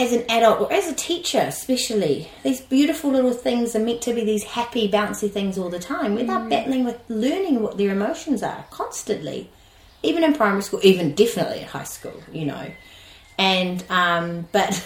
as 0.00 0.12
an 0.12 0.24
adult 0.30 0.60
or 0.62 0.72
as 0.72 0.88
a 0.88 0.94
teacher 0.94 1.40
especially 1.40 2.26
these 2.42 2.60
beautiful 2.62 3.10
little 3.10 3.34
things 3.34 3.76
are 3.76 3.80
meant 3.80 4.00
to 4.00 4.14
be 4.14 4.24
these 4.24 4.44
happy 4.44 4.90
bouncy 4.90 5.30
things 5.30 5.58
all 5.58 5.68
the 5.68 5.78
time 5.78 6.14
without 6.14 6.48
battling 6.48 6.84
with 6.84 6.98
learning 7.08 7.60
what 7.60 7.76
their 7.76 7.90
emotions 7.90 8.42
are 8.42 8.64
constantly 8.70 9.50
even 10.02 10.24
in 10.24 10.32
primary 10.32 10.62
school 10.62 10.80
even 10.82 11.14
definitely 11.14 11.60
at 11.60 11.68
high 11.68 11.84
school 11.84 12.18
you 12.32 12.46
know. 12.46 12.70
And 13.38 13.84
um 13.90 14.48
but 14.52 14.82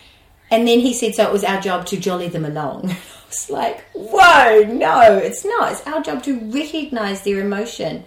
and 0.50 0.68
then 0.68 0.80
he 0.80 0.92
said 0.92 1.14
so 1.14 1.26
it 1.26 1.32
was 1.32 1.44
our 1.44 1.60
job 1.60 1.86
to 1.86 1.96
jolly 1.96 2.28
them 2.28 2.44
along 2.44 2.94
I 3.28 3.30
was 3.30 3.50
like 3.50 3.84
whoa 3.92 4.62
no 4.72 5.18
it's 5.18 5.44
not 5.44 5.72
it's 5.72 5.86
our 5.86 6.00
job 6.00 6.22
to 6.22 6.38
recognize 6.50 7.22
their 7.22 7.40
emotion 7.40 8.04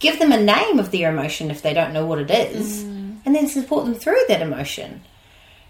give 0.00 0.18
them 0.18 0.32
a 0.32 0.42
name 0.42 0.80
of 0.80 0.90
their 0.90 1.12
emotion 1.12 1.50
if 1.50 1.62
they 1.62 1.72
don't 1.72 1.92
know 1.92 2.04
what 2.04 2.18
it 2.18 2.30
is 2.30 2.82
mm. 2.82 3.18
and 3.24 3.34
then 3.34 3.46
support 3.46 3.84
them 3.84 3.94
through 3.94 4.20
that 4.28 4.42
emotion 4.42 5.00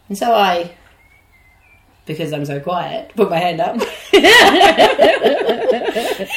and 0.08 0.18
so 0.18 0.32
I, 0.34 0.74
because 2.06 2.32
I'm 2.32 2.44
so 2.44 2.60
quiet, 2.60 3.12
put 3.16 3.30
my 3.30 3.38
hand 3.38 3.60
up 3.60 3.80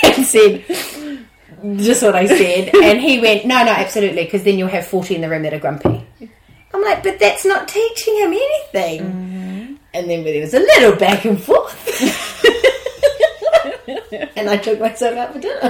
and 0.04 0.26
said 0.26 0.66
just 1.78 2.04
what 2.04 2.16
I 2.16 2.26
said. 2.28 2.74
And 2.76 3.02
he 3.02 3.20
went, 3.20 3.46
No, 3.46 3.64
no, 3.66 3.72
absolutely, 3.72 4.24
because 4.24 4.44
then 4.44 4.58
you'll 4.58 4.70
have 4.70 4.88
40 4.88 5.16
in 5.16 5.22
the 5.22 5.30
room 5.30 5.44
that 5.44 5.54
are 5.54 5.60
grumpy. 5.60 6.06
I'm 6.74 6.82
like, 6.82 7.04
But 7.04 7.20
that's 7.20 7.46
not 7.46 7.68
teaching 7.68 8.16
him 8.18 8.32
anything. 8.32 9.02
Mm-hmm. 9.02 9.74
And 9.94 10.10
then 10.10 10.24
there 10.24 10.42
was 10.42 10.54
a 10.54 10.60
little 10.60 10.96
back 10.96 11.26
and 11.26 11.42
forth. 11.42 12.44
and 14.38 14.50
I 14.50 14.58
took 14.58 14.80
myself 14.80 15.18
out 15.18 15.34
for 15.34 15.40
dinner. 15.40 15.60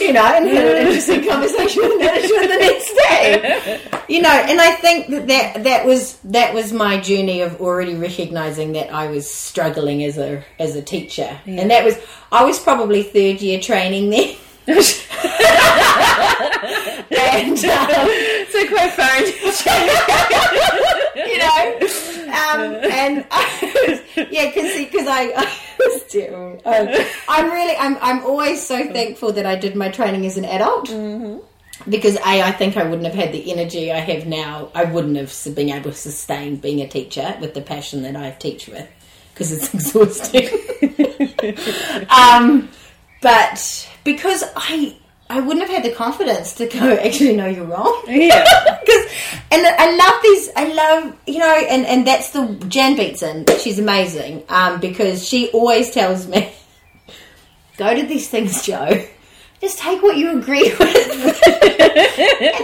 you 0.00 0.12
know, 0.12 0.24
and 0.24 0.48
had 0.48 0.66
an 0.66 0.86
interesting 0.86 1.28
conversation 1.28 1.82
with 1.82 1.98
management 1.98 2.48
the 2.48 2.58
next 2.60 2.94
day. 3.08 3.80
You 4.08 4.22
know, 4.22 4.30
and 4.30 4.60
I 4.60 4.72
think 4.72 5.08
that, 5.08 5.26
that 5.28 5.64
that 5.64 5.86
was 5.86 6.18
that 6.24 6.52
was 6.54 6.72
my 6.72 7.00
journey 7.00 7.40
of 7.40 7.60
already 7.60 7.94
recognizing 7.94 8.72
that 8.72 8.92
I 8.92 9.06
was 9.08 9.32
struggling 9.32 10.04
as 10.04 10.18
a 10.18 10.44
as 10.58 10.76
a 10.76 10.82
teacher, 10.82 11.40
and 11.46 11.70
that 11.70 11.84
was 11.84 11.96
I 12.32 12.44
was 12.44 12.58
probably 12.58 13.02
third 13.02 13.40
year 13.40 13.60
training 13.60 14.10
then. 14.10 14.36
and 17.08 17.56
um, 17.56 17.64
So 18.50 18.66
quite 18.66 18.90
far 18.92 19.16
you 21.16 21.38
know, 21.38 21.78
and 22.54 23.26
I 23.30 24.02
yeah, 24.30 24.48
because 24.48 25.06
I, 25.06 25.32
I 25.36 25.58
was 25.78 26.02
terrible. 26.04 26.60
Um, 26.64 26.88
I'm 27.28 27.50
really, 27.50 27.76
I'm, 27.76 27.96
I'm 28.00 28.24
always 28.24 28.66
so 28.66 28.92
thankful 28.92 29.32
that 29.32 29.46
I 29.46 29.56
did 29.56 29.76
my 29.76 29.88
training 29.90 30.26
as 30.26 30.36
an 30.36 30.44
adult. 30.44 30.90
Because 31.86 32.16
a, 32.16 32.42
I 32.42 32.52
think 32.52 32.78
I 32.78 32.84
wouldn't 32.84 33.04
have 33.04 33.14
had 33.14 33.32
the 33.32 33.52
energy 33.52 33.92
I 33.92 33.98
have 33.98 34.26
now. 34.26 34.70
I 34.74 34.84
wouldn't 34.84 35.16
have 35.16 35.54
been 35.54 35.68
able 35.68 35.90
to 35.90 35.96
sustain 35.96 36.56
being 36.56 36.80
a 36.80 36.88
teacher 36.88 37.36
with 37.38 37.52
the 37.52 37.60
passion 37.60 38.02
that 38.02 38.16
I 38.16 38.30
teach 38.30 38.66
with, 38.66 38.88
because 39.34 39.52
it's 39.52 39.74
exhausting. 39.74 40.48
um, 42.08 42.70
but 43.20 43.88
because 44.04 44.42
I 44.56 44.96
I 45.28 45.40
wouldn't 45.40 45.66
have 45.66 45.82
had 45.82 45.90
the 45.90 45.94
confidence 45.94 46.54
to 46.54 46.66
go. 46.66 46.96
Actually, 47.04 47.36
no, 47.36 47.46
you're 47.46 47.64
wrong. 47.64 48.02
Yeah. 48.06 48.44
Because 48.86 49.10
and 49.50 49.66
I 49.66 49.96
love 49.96 50.22
these. 50.22 50.50
I 50.54 50.72
love 50.72 51.16
you 51.26 51.38
know, 51.38 51.56
and 51.68 51.84
and 51.86 52.06
that's 52.06 52.30
the 52.30 52.46
Jan 52.68 52.96
Beatson. 52.96 53.48
She's 53.60 53.80
amazing. 53.80 54.44
Um, 54.48 54.78
because 54.78 55.26
she 55.26 55.50
always 55.50 55.90
tells 55.90 56.28
me, 56.28 56.52
go 57.76 57.94
to 57.94 58.06
these 58.06 58.28
things, 58.28 58.62
Jo. 58.62 59.04
Just 59.60 59.78
take 59.78 60.02
what 60.02 60.16
you 60.16 60.38
agree 60.38 60.62
with, 60.62 60.80
and 60.80 61.34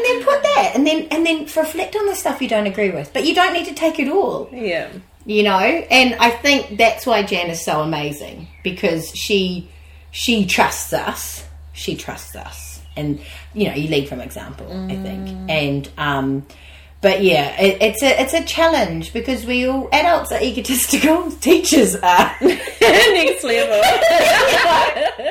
then 0.05 0.23
put 0.23 0.43
that, 0.45 0.73
and 0.75 0.87
then 0.87 1.09
and 1.11 1.27
then 1.27 1.41
reflect 1.41 1.97
on 1.97 2.07
the 2.07 2.15
stuff 2.15 2.41
you 2.41 2.49
don't 2.49 2.69
agree 2.69 2.91
with. 2.91 3.13
But 3.13 3.27
you 3.27 3.35
don't 3.35 3.53
need 3.53 3.67
to 3.67 3.75
take 3.75 3.99
it 3.99 4.09
all 4.09 4.49
yeah. 4.53 4.91
you 5.25 5.43
know 5.43 5.59
and 5.59 6.15
i 6.17 6.31
think 6.31 6.79
that's 6.79 7.07
why 7.07 7.23
jan 7.23 7.49
is 7.49 7.65
so 7.65 7.81
amazing 7.81 8.47
because 8.63 9.11
she 9.11 9.69
she 10.11 10.47
trusts 10.47 10.93
us 10.93 11.45
she 11.73 11.97
trusts 11.97 12.35
us 12.37 12.81
and 12.97 13.21
you 13.55 13.67
know 13.69 13.75
you 13.75 13.89
lead 13.89 14.09
from 14.09 14.21
example 14.21 14.67
i 14.91 14.97
think 14.97 15.29
and 15.51 15.89
um 15.99 16.47
but 17.01 17.23
yeah 17.23 17.59
it, 17.61 17.81
it's 17.81 18.03
a 18.03 18.21
it's 18.21 18.35
a 18.35 18.45
challenge 18.45 19.13
because 19.13 19.45
we 19.47 19.67
all 19.67 19.89
adults 19.93 20.31
are 20.33 20.43
egotistical 20.43 21.31
teachers 21.41 21.97
are 21.97 22.37
Next 22.43 23.45
level. 23.45 23.75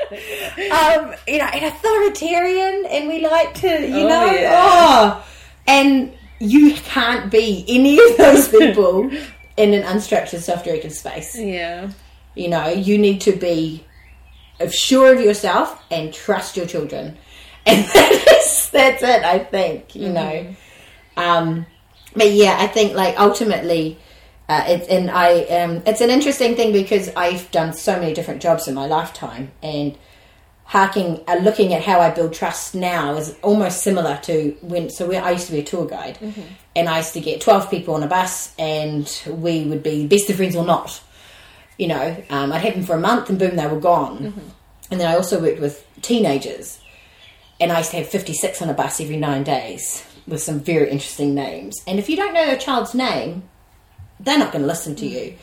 um, 0.71 1.13
you 1.27 1.37
know, 1.37 1.45
and 1.45 1.65
authoritarian, 1.65 2.85
and 2.89 3.07
we 3.07 3.25
like 3.25 3.53
to, 3.55 3.67
you 3.67 3.95
Oh, 4.05 4.07
know, 4.07 4.25
yeah. 4.31 4.51
oh, 4.63 5.25
and 5.67 6.13
you 6.39 6.73
can't 6.75 7.31
be 7.31 7.65
any 7.67 7.99
of 7.99 8.17
those 8.17 8.47
people 8.49 9.09
in 9.57 9.73
an 9.73 9.83
unstructured, 9.83 10.39
self-directed 10.41 10.91
space. 10.91 11.37
Yeah. 11.37 11.91
You 12.35 12.49
know, 12.49 12.67
you 12.69 12.97
need 12.97 13.21
to 13.21 13.33
be 13.33 13.83
sure 14.69 15.13
of 15.13 15.21
yourself 15.21 15.81
and 15.89 16.13
trust 16.13 16.57
your 16.57 16.65
children, 16.65 17.17
and 17.65 17.85
that's 17.85 18.69
that's 18.69 19.03
it. 19.03 19.23
I 19.23 19.39
think 19.39 19.95
you 19.95 20.09
know. 20.09 20.55
Um, 21.17 21.65
but 22.15 22.31
yeah, 22.31 22.57
I 22.59 22.67
think 22.67 22.93
like 22.93 23.19
ultimately, 23.19 23.97
uh, 24.49 24.63
it, 24.67 24.89
and 24.89 25.09
I 25.09 25.43
um, 25.43 25.83
it's 25.85 26.01
an 26.01 26.09
interesting 26.09 26.55
thing 26.55 26.73
because 26.73 27.09
I've 27.15 27.49
done 27.51 27.73
so 27.73 27.99
many 27.99 28.13
different 28.13 28.41
jobs 28.41 28.67
in 28.67 28.75
my 28.75 28.87
lifetime, 28.87 29.51
and 29.61 29.97
harking 30.65 31.21
uh, 31.27 31.35
looking 31.35 31.73
at 31.73 31.83
how 31.83 31.99
I 31.99 32.09
build 32.11 32.33
trust 32.33 32.75
now 32.75 33.15
is 33.15 33.35
almost 33.41 33.83
similar 33.83 34.17
to 34.23 34.57
when. 34.61 34.89
So 34.89 35.07
we, 35.07 35.17
I 35.17 35.31
used 35.31 35.47
to 35.47 35.53
be 35.53 35.59
a 35.59 35.63
tour 35.63 35.85
guide, 35.85 36.17
and 36.75 36.89
I 36.89 36.97
used 36.97 37.13
to 37.13 37.21
get 37.21 37.41
twelve 37.41 37.69
people 37.69 37.93
on 37.93 38.03
a 38.03 38.07
bus, 38.07 38.53
and 38.57 39.09
we 39.27 39.63
would 39.65 39.83
be 39.83 40.07
best 40.07 40.29
of 40.29 40.37
friends 40.37 40.55
or 40.55 40.65
not. 40.65 41.01
You 41.77 41.87
know, 41.87 42.23
um, 42.29 42.51
I'd 42.51 42.61
have 42.61 42.75
them 42.75 42.83
for 42.83 42.95
a 42.95 42.99
month, 42.99 43.29
and 43.29 43.39
boom, 43.39 43.55
they 43.55 43.67
were 43.67 43.79
gone. 43.79 44.33
And 44.91 44.99
then 44.99 45.09
I 45.09 45.15
also 45.15 45.41
worked 45.41 45.61
with 45.61 45.85
teenagers, 46.01 46.79
and 47.59 47.71
I 47.71 47.79
used 47.79 47.91
to 47.91 47.97
have 47.97 48.07
56 48.07 48.61
on 48.61 48.69
a 48.69 48.73
bus 48.73 48.99
every 48.99 49.17
nine 49.17 49.43
days 49.43 50.05
with 50.27 50.41
some 50.41 50.59
very 50.59 50.89
interesting 50.89 51.33
names. 51.33 51.81
And 51.87 51.97
if 51.97 52.09
you 52.09 52.15
don't 52.17 52.33
know 52.33 52.43
your 52.43 52.57
child's 52.57 52.93
name, 52.93 53.43
they're 54.19 54.37
not 54.37 54.51
going 54.51 54.61
to 54.61 54.67
listen 54.67 54.95
to 54.97 55.07
you. 55.07 55.35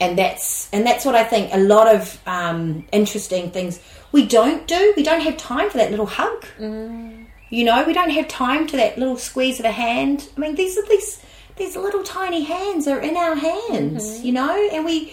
And 0.00 0.18
that's 0.18 0.68
and 0.72 0.86
that's 0.86 1.04
what 1.04 1.14
I 1.14 1.22
think. 1.24 1.52
A 1.52 1.58
lot 1.58 1.92
of 1.94 2.20
um, 2.26 2.86
interesting 2.92 3.50
things 3.50 3.80
we 4.10 4.26
don't 4.26 4.66
do. 4.66 4.92
We 4.96 5.02
don't 5.02 5.20
have 5.20 5.36
time 5.36 5.70
for 5.70 5.78
that 5.78 5.90
little 5.90 6.06
hug. 6.06 6.44
You 7.50 7.64
know, 7.64 7.84
we 7.84 7.92
don't 7.92 8.10
have 8.10 8.28
time 8.28 8.66
to 8.68 8.76
that 8.78 8.98
little 8.98 9.16
squeeze 9.16 9.58
of 9.60 9.66
a 9.66 9.70
hand. 9.70 10.28
I 10.36 10.40
mean, 10.40 10.54
these 10.54 10.76
are 10.76 10.86
these 10.88 11.22
these 11.56 11.76
little 11.76 12.02
tiny 12.02 12.42
hands 12.42 12.88
are 12.88 12.98
in 12.98 13.16
our 13.16 13.36
hands. 13.36 14.22
You 14.24 14.32
know, 14.32 14.68
and 14.72 14.84
we 14.84 15.12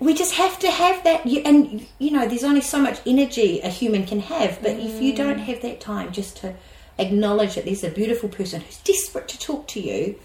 we 0.00 0.14
just 0.14 0.34
have 0.34 0.58
to 0.58 0.70
have 0.70 1.04
that 1.04 1.26
you- 1.26 1.42
and 1.44 1.86
you 1.98 2.10
know 2.10 2.26
there's 2.26 2.44
only 2.44 2.60
so 2.60 2.80
much 2.80 2.98
energy 3.06 3.60
a 3.60 3.68
human 3.68 4.04
can 4.04 4.20
have 4.20 4.60
but 4.62 4.72
if 4.72 5.00
you 5.00 5.14
don't 5.14 5.36
mm. 5.36 5.44
have 5.44 5.60
that 5.62 5.80
time 5.80 6.10
just 6.10 6.36
to 6.38 6.54
acknowledge 6.98 7.54
that 7.54 7.64
there's 7.64 7.84
a 7.84 7.90
beautiful 7.90 8.28
person 8.28 8.60
who's 8.60 8.78
desperate 8.78 9.28
to 9.28 9.38
talk 9.38 9.68
to 9.68 9.80
you 9.80 10.18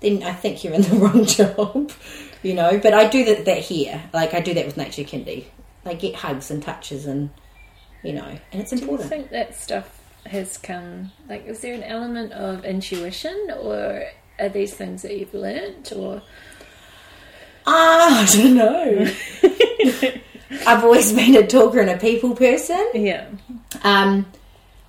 then 0.00 0.22
i 0.22 0.32
think 0.32 0.62
you're 0.62 0.74
in 0.74 0.82
the 0.82 0.96
wrong 1.02 1.24
job 1.24 1.90
you 2.42 2.54
know. 2.54 2.78
But 2.78 2.92
i 2.92 3.08
do 3.08 3.24
that, 3.24 3.44
that 3.46 3.58
here. 3.58 4.02
Like 4.12 4.34
i 4.34 4.40
do 4.40 4.54
that 4.54 4.66
with 4.66 4.76
nature 4.76 5.02
kindy. 5.02 5.46
They 5.84 5.94
get 5.94 6.16
hugs 6.16 6.50
and 6.50 6.62
touches 6.62 7.06
and 7.06 7.30
you 8.02 8.12
know 8.12 8.38
and 8.52 8.60
it's 8.60 8.70
Do 8.70 8.76
you 8.76 8.82
important. 8.82 9.08
think 9.08 9.30
that 9.30 9.54
stuff 9.54 10.00
has 10.26 10.58
come? 10.58 11.12
Like, 11.28 11.46
is 11.46 11.60
there 11.60 11.74
an 11.74 11.82
element 11.82 12.32
of 12.32 12.64
intuition, 12.64 13.50
or 13.60 14.04
are 14.38 14.48
these 14.48 14.74
things 14.74 15.02
that 15.02 15.16
you've 15.16 15.34
learnt, 15.34 15.92
or 15.92 16.22
ah 17.66 18.22
i 18.22 18.36
don't 18.36 18.54
know 18.54 19.12
i've 20.66 20.84
always 20.84 21.12
been 21.12 21.36
a 21.36 21.46
talker 21.46 21.80
and 21.80 21.90
a 21.90 21.96
people 21.98 22.34
person 22.34 22.86
yeah, 22.94 23.26
Um, 23.82 24.26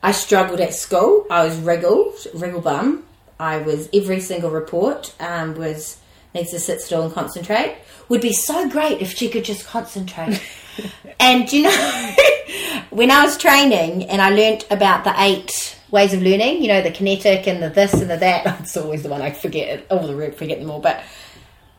I 0.02 0.12
struggled 0.12 0.60
at 0.60 0.74
school. 0.74 1.26
I 1.32 1.46
was 1.46 1.56
wriggled, 1.58 2.28
wriggle 2.34 2.60
bum. 2.60 3.06
I 3.40 3.58
was 3.58 3.90
every 3.94 4.20
single 4.20 4.52
report 4.52 5.14
um, 5.20 5.56
was 5.56 5.98
needs 6.36 6.52
to 6.52 6.60
sit 6.60 6.82
still 6.82 7.04
and 7.04 7.14
concentrate. 7.14 7.78
Would 8.10 8.22
be 8.22 8.34
so 8.34 8.68
great 8.70 9.02
if 9.02 9.16
she 9.16 9.30
could 9.30 9.46
just 9.46 9.66
concentrate. 9.66 10.42
and 11.20 11.52
you 11.52 11.64
know, 11.64 12.16
when 12.90 13.12
I 13.12 13.24
was 13.24 13.38
training 13.38 14.10
and 14.10 14.22
I 14.22 14.30
learnt 14.30 14.68
about 14.70 15.06
the 15.06 15.14
eight 15.18 15.78
ways 15.90 16.14
of 16.14 16.22
learning, 16.22 16.62
you 16.62 16.68
know, 16.68 16.82
the 16.82 16.92
kinetic 16.92 17.48
and 17.48 17.64
the 17.64 17.70
this 17.70 17.94
and 17.94 18.10
the 18.10 18.18
that. 18.18 18.60
It's 18.62 18.76
always 18.76 19.04
the 19.04 19.10
one 19.10 19.22
I 19.22 19.32
forget, 19.32 19.86
all 19.90 20.06
the 20.06 20.16
root 20.16 20.36
forget 20.36 20.60
them 20.60 20.70
all. 20.70 20.80
But 20.80 21.02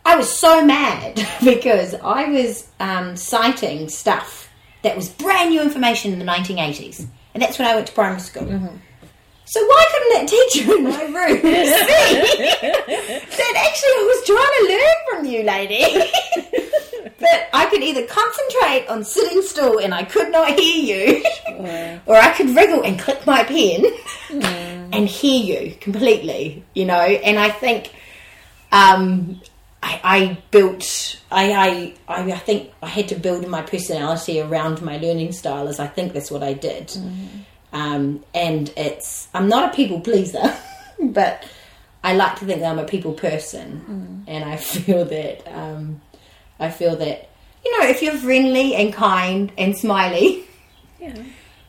I 0.05 0.17
was 0.17 0.31
so 0.31 0.65
mad 0.65 1.15
because 1.45 1.95
I 1.95 2.29
was 2.31 2.69
um, 2.81 3.17
citing 3.17 3.89
stuff 3.89 4.51
that 4.83 4.97
was 4.97 5.09
brand 5.09 5.51
new 5.51 5.63
information 5.63 6.13
in 6.13 6.19
the 6.19 6.25
1980s. 6.25 7.07
And 7.33 7.43
that's 7.43 7.59
when 7.59 7.67
I 7.67 7.75
went 7.75 7.87
to 7.89 7.93
primary 7.93 8.21
school. 8.21 8.45
Mm-hmm. 8.45 8.77
So 9.47 9.61
why 9.65 9.85
couldn't 9.93 10.13
that 10.15 10.29
teacher 10.29 10.77
in 10.77 10.85
my 10.85 11.03
room 11.03 11.41
see 11.43 11.51
that 13.37 13.55
actually 13.57 13.91
I 13.91 14.05
was 14.09 14.27
trying 14.27 14.55
to 14.59 14.65
learn 14.71 14.97
from 15.11 15.27
you, 15.27 15.43
lady? 15.43 16.11
that 17.19 17.49
I 17.53 17.67
could 17.67 17.83
either 17.83 18.07
concentrate 18.07 18.87
on 18.89 19.05
sitting 19.05 19.43
still 19.43 19.79
and 19.79 19.95
I 19.95 20.05
could 20.05 20.31
not 20.33 20.59
hear 20.59 21.23
you, 21.23 21.25
or 22.07 22.17
I 22.17 22.33
could 22.37 22.51
wriggle 22.57 22.83
and 22.83 22.99
click 22.99 23.27
my 23.27 23.45
pen 23.45 23.85
and 24.93 25.07
hear 25.07 25.43
you 25.43 25.75
completely, 25.77 26.65
you 26.75 26.87
know? 26.87 26.95
And 26.95 27.39
I 27.39 27.51
think 27.51 27.95
um, 28.73 29.41
I, 29.85 30.01
I 30.03 30.39
built, 30.51 31.21
I, 31.31 31.95
I, 32.09 32.23
I, 32.33 32.39
think 32.39 32.73
I 32.83 32.87
had 32.89 33.09
to 33.09 33.17
build 33.17 33.47
my 33.47 33.61
personality 33.61 34.41
around 34.41 34.81
my 34.81 34.97
learning 34.97 35.33
style, 35.33 35.69
as 35.69 35.79
I 35.79 35.87
think 35.87 36.15
that's 36.15 36.31
what 36.31 36.43
I 36.43 36.55
did. 36.55 36.97
Um, 37.71 38.25
and 38.35 38.73
it's, 38.79 39.29
I'm 39.35 39.47
not 39.49 39.73
a 39.73 39.77
people 39.77 40.01
pleaser, 40.01 40.57
but 41.03 41.47
I 42.03 42.15
like 42.15 42.39
to 42.39 42.47
think 42.47 42.61
that 42.61 42.71
I'm 42.71 42.79
a 42.79 42.87
people 42.87 43.13
person, 43.13 44.25
and 44.27 44.43
I 44.45 44.57
feel 44.73 45.05
that, 45.05 45.47
um, 45.55 46.01
I 46.59 46.71
feel 46.71 46.97
that, 46.97 47.29
you 47.63 47.79
know, 47.79 47.87
if 47.87 48.01
you're 48.01 48.17
friendly 48.17 48.75
and 48.75 48.91
kind 48.91 49.53
and 49.59 49.77
smiley, 49.77 50.45
Yeah. 50.99 51.15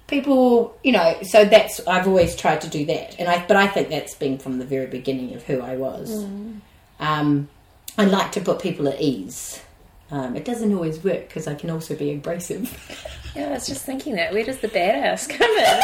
people, 0.07 0.77
you 0.83 0.93
know, 0.93 1.17
so 1.23 1.43
that's 1.43 1.85
I've 1.85 2.07
always 2.07 2.33
tried 2.37 2.61
to 2.61 2.69
do 2.69 2.85
that, 2.85 3.19
and 3.19 3.27
I, 3.27 3.45
but 3.45 3.57
I 3.57 3.67
think 3.67 3.89
that's 3.89 4.15
been 4.15 4.37
from 4.37 4.57
the 4.59 4.65
very 4.65 4.87
beginning 4.87 5.33
of 5.35 5.43
who 5.43 5.59
I 5.59 5.75
was. 5.75 6.23
Um, 6.99 7.49
I 7.97 8.05
like 8.05 8.31
to 8.33 8.41
put 8.41 8.59
people 8.61 8.87
at 8.87 9.01
ease. 9.01 9.59
Um, 10.11 10.35
it 10.35 10.45
doesn't 10.45 10.71
always 10.73 11.03
work 11.03 11.27
because 11.27 11.47
I 11.47 11.55
can 11.55 11.69
also 11.69 11.95
be 11.95 12.13
abrasive. 12.13 12.71
Yeah, 13.35 13.47
I 13.47 13.51
was 13.51 13.65
just 13.67 13.85
thinking 13.85 14.15
that. 14.15 14.33
Where 14.33 14.43
does 14.45 14.59
the 14.59 14.67
badass 14.67 15.27
come 15.29 15.49
in? 15.49 15.65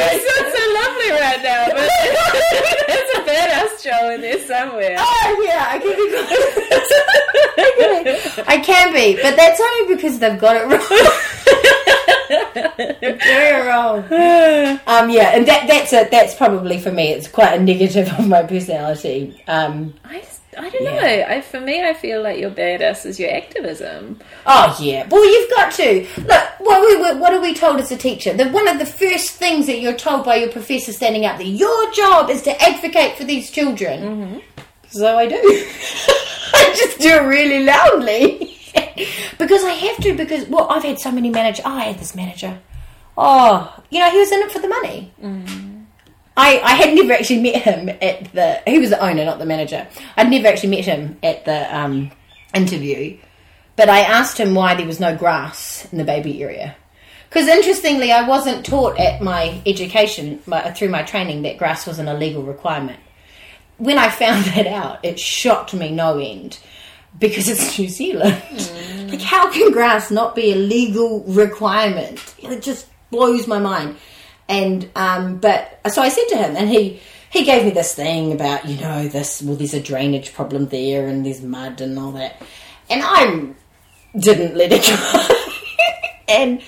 It's 0.00 0.24
not 0.24 0.44
so 0.54 0.62
lovely 0.78 1.10
right 1.10 1.42
now, 1.42 1.66
but 1.68 1.90
there's 2.86 3.10
a 3.16 3.18
badass 3.28 3.72
Jo 3.82 4.10
in 4.10 4.20
there 4.20 4.38
somewhere. 4.46 4.96
Oh 4.98 5.42
yeah, 5.44 5.66
I 5.68 5.78
can 5.78 5.96
be. 5.96 6.04
I 8.46 8.58
can 8.58 8.92
be, 8.92 9.16
but 9.20 9.34
that's 9.36 9.60
only 9.60 9.94
because 9.94 10.18
they've 10.18 10.38
got 10.38 10.56
it 10.56 10.66
wrong. 10.66 10.80
Very 12.54 13.66
wrong. 13.68 13.98
Um, 14.86 15.10
yeah, 15.10 15.30
and 15.34 15.46
that 15.46 15.66
that's 15.68 15.92
a 15.92 16.08
that's 16.10 16.34
probably 16.34 16.78
for 16.80 16.90
me. 16.92 17.08
It's 17.12 17.28
quite 17.28 17.58
a 17.58 17.62
negative 17.62 18.08
of 18.18 18.28
my 18.28 18.42
personality. 18.42 19.42
Um, 19.46 19.94
I, 20.04 20.18
just- 20.20 20.40
I 20.56 20.70
don't 20.70 20.82
Yeah. 20.82 21.00
know. 21.00 21.34
I, 21.36 21.40
for 21.40 21.60
me, 21.60 21.84
I 21.84 21.94
feel 21.94 22.20
like 22.22 22.38
your 22.40 22.50
badass 22.50 23.06
is 23.06 23.20
your 23.20 23.30
activism. 23.32 24.18
Oh 24.46 24.76
yeah. 24.80 25.06
Well, 25.08 25.24
you've 25.24 25.50
got 25.50 25.72
to 25.74 26.06
look. 26.26 26.44
What 26.58 26.80
we 26.82 27.20
what 27.20 27.32
are 27.32 27.40
we 27.40 27.54
told 27.54 27.78
as 27.80 27.92
a 27.92 27.96
teacher? 27.96 28.32
That 28.32 28.52
one 28.52 28.66
of 28.66 28.78
the 28.78 28.86
first 28.86 29.30
things 29.32 29.66
that 29.66 29.80
you're 29.80 29.92
told 29.94 30.24
by 30.24 30.36
your 30.36 30.50
professor 30.50 30.92
standing 30.92 31.24
up 31.26 31.38
there, 31.38 31.46
your 31.46 31.92
job 31.92 32.28
is 32.30 32.42
to 32.42 32.62
advocate 32.62 33.16
for 33.16 33.24
these 33.24 33.50
children. 33.50 34.42
So 34.90 35.16
I 35.16 35.26
do. 35.26 35.36
I 36.54 36.74
just 36.76 36.98
do 36.98 37.08
it 37.08 37.22
really 37.22 37.62
loudly 37.64 38.37
because 39.48 39.64
I 39.64 39.70
have 39.70 39.96
to. 39.98 40.14
Because 40.14 40.46
well, 40.48 40.68
I've 40.68 40.84
had 40.84 41.00
so 41.00 41.10
many 41.10 41.30
managers. 41.30 41.64
Oh, 41.64 41.74
I 41.74 41.84
had 41.84 41.98
this 41.98 42.14
manager. 42.14 42.58
Oh, 43.16 43.82
you 43.90 43.98
know, 43.98 44.10
he 44.10 44.18
was 44.18 44.30
in 44.30 44.40
it 44.40 44.52
for 44.52 44.58
the 44.58 44.68
money. 44.68 45.12
I, 46.36 46.60
I 46.60 46.74
had 46.74 46.94
never 46.94 47.14
actually 47.14 47.40
met 47.40 47.62
him 47.62 47.88
at 47.88 48.32
the. 48.32 48.62
He 48.66 48.78
was 48.78 48.90
the 48.90 49.04
owner, 49.04 49.24
not 49.24 49.38
the 49.38 49.46
manager. 49.46 49.88
I'd 50.16 50.30
never 50.30 50.46
actually 50.46 50.70
met 50.70 50.84
him 50.84 51.18
at 51.22 51.44
the 51.44 51.76
um, 51.76 52.12
interview, 52.54 53.18
but 53.76 53.88
I 53.88 54.00
asked 54.00 54.38
him 54.38 54.54
why 54.54 54.74
there 54.74 54.86
was 54.86 55.00
no 55.00 55.16
grass 55.16 55.90
in 55.90 55.98
the 55.98 56.04
baby 56.04 56.42
area. 56.42 56.76
Because 57.28 57.48
interestingly, 57.48 58.12
I 58.12 58.26
wasn't 58.26 58.64
taught 58.64 58.98
at 58.98 59.20
my 59.20 59.60
education 59.66 60.40
my, 60.46 60.70
through 60.72 60.88
my 60.88 61.02
training 61.02 61.42
that 61.42 61.58
grass 61.58 61.86
was 61.86 61.98
an 61.98 62.08
illegal 62.08 62.42
requirement. 62.42 63.00
When 63.78 63.98
I 63.98 64.08
found 64.08 64.44
that 64.54 64.66
out, 64.66 65.04
it 65.04 65.18
shocked 65.18 65.74
me 65.74 65.90
no 65.90 66.18
end 66.18 66.58
because 67.18 67.48
it's 67.48 67.78
New 67.78 67.88
Zealand. 67.88 68.42
like, 69.10 69.22
how 69.22 69.50
can 69.50 69.72
grass 69.72 70.10
not 70.10 70.34
be 70.34 70.52
a 70.52 70.56
legal 70.56 71.24
requirement? 71.24 72.34
It 72.38 72.62
just 72.62 72.86
blows 73.10 73.46
my 73.46 73.58
mind. 73.58 73.96
And 74.48 74.88
um, 74.96 75.38
but 75.38 75.80
so 75.90 76.00
I 76.02 76.08
said 76.08 76.26
to 76.28 76.36
him, 76.36 76.56
and 76.56 76.68
he 76.68 77.00
he 77.30 77.44
gave 77.44 77.64
me 77.64 77.70
this 77.70 77.94
thing 77.94 78.32
about 78.32 78.66
you 78.66 78.80
know 78.80 79.06
this 79.08 79.42
well 79.42 79.56
there's 79.56 79.74
a 79.74 79.82
drainage 79.82 80.32
problem 80.32 80.68
there 80.68 81.06
and 81.06 81.24
there's 81.24 81.42
mud 81.42 81.80
and 81.80 81.98
all 81.98 82.12
that, 82.12 82.40
and 82.88 83.02
I 83.04 83.54
didn't 84.18 84.56
let 84.56 84.72
it 84.72 84.86
go. 84.86 85.36
and 86.28 86.62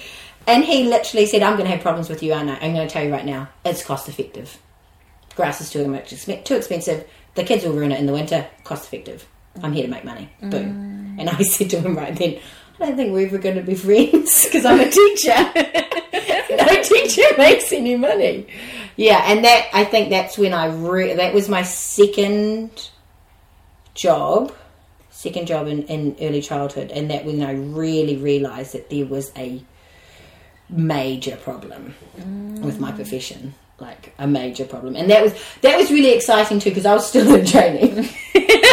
and 0.46 0.64
he 0.64 0.85
literally 0.85 1.26
said, 1.26 1.42
"I'm 1.42 1.55
going 1.55 1.64
to 1.64 1.70
have 1.70 1.81
problems 1.81 2.11
with 2.11 2.22
you, 2.22 2.35
aren't 2.35 2.50
I? 2.50 2.57
I'm 2.57 2.74
going 2.74 2.87
to 2.87 2.92
tell 2.92 3.05
you 3.05 3.12
right 3.12 3.24
now. 3.24 3.48
It's 3.64 3.83
cost 3.83 4.09
effective. 4.09 4.59
Grass 5.35 5.62
is 5.62 5.70
too 5.70 5.87
much 5.88 6.11
too 6.44 6.57
expensive. 6.57 7.09
The 7.35 7.44
kids 7.44 7.64
will 7.64 7.72
ruin 7.72 7.92
it 7.92 8.00
in 8.00 8.07
the 8.07 8.12
winter. 8.12 8.46
Cost 8.64 8.87
effective. 8.87 9.26
I'm 9.63 9.73
here 9.73 9.85
to 9.85 9.91
make 9.91 10.05
money. 10.05 10.31
Mm. 10.43 10.51
Boom." 10.51 11.17
And 11.19 11.29
I 11.29 11.43
said 11.43 11.71
to 11.71 11.81
him 11.81 11.97
right 11.97 12.15
then, 12.15 12.39
"I 12.79 12.87
don't 12.87 12.97
think 12.97 13.13
we're 13.13 13.27
ever 13.27 13.39
going 13.39 13.57
to 13.57 13.63
be 13.63 13.75
friends 13.75 14.45
because 14.47 14.65
I'm 14.65 14.81
a 14.81 14.91
teacher. 14.91 15.37
no 16.57 16.83
teacher 16.83 17.23
makes 17.39 17.73
any 17.73 17.97
money." 17.97 18.47
Yeah, 18.97 19.23
and 19.25 19.45
that 19.45 19.69
I 19.73 19.85
think 19.85 20.11
that's 20.11 20.37
when 20.37 20.53
I 20.53 20.67
re- 20.67 21.15
that 21.15 21.35
was 21.35 21.49
my 21.49 21.63
second 21.63 22.91
job 23.95 24.53
second 25.21 25.47
job 25.47 25.67
in, 25.67 25.83
in 25.83 26.17
early 26.23 26.41
childhood, 26.41 26.91
and 26.91 27.11
that 27.11 27.27
when 27.27 27.43
I 27.43 27.53
really 27.53 28.17
realised 28.17 28.73
that 28.73 28.89
there 28.89 29.05
was 29.05 29.31
a 29.37 29.63
major 30.71 31.37
problem 31.37 31.95
mm. 32.19 32.59
with 32.61 32.81
my 32.81 32.91
profession, 32.91 33.55
like 33.79 34.15
a 34.19 34.27
major 34.27 34.65
problem, 34.65 34.97
and 34.97 35.11
that 35.11 35.23
was 35.23 35.35
that 35.61 35.77
was 35.77 35.91
really 35.91 36.13
exciting 36.13 36.59
too 36.59 36.71
because 36.71 36.87
I 36.87 36.95
was 36.95 37.07
still 37.07 37.35
in 37.35 37.45
training 37.45 38.09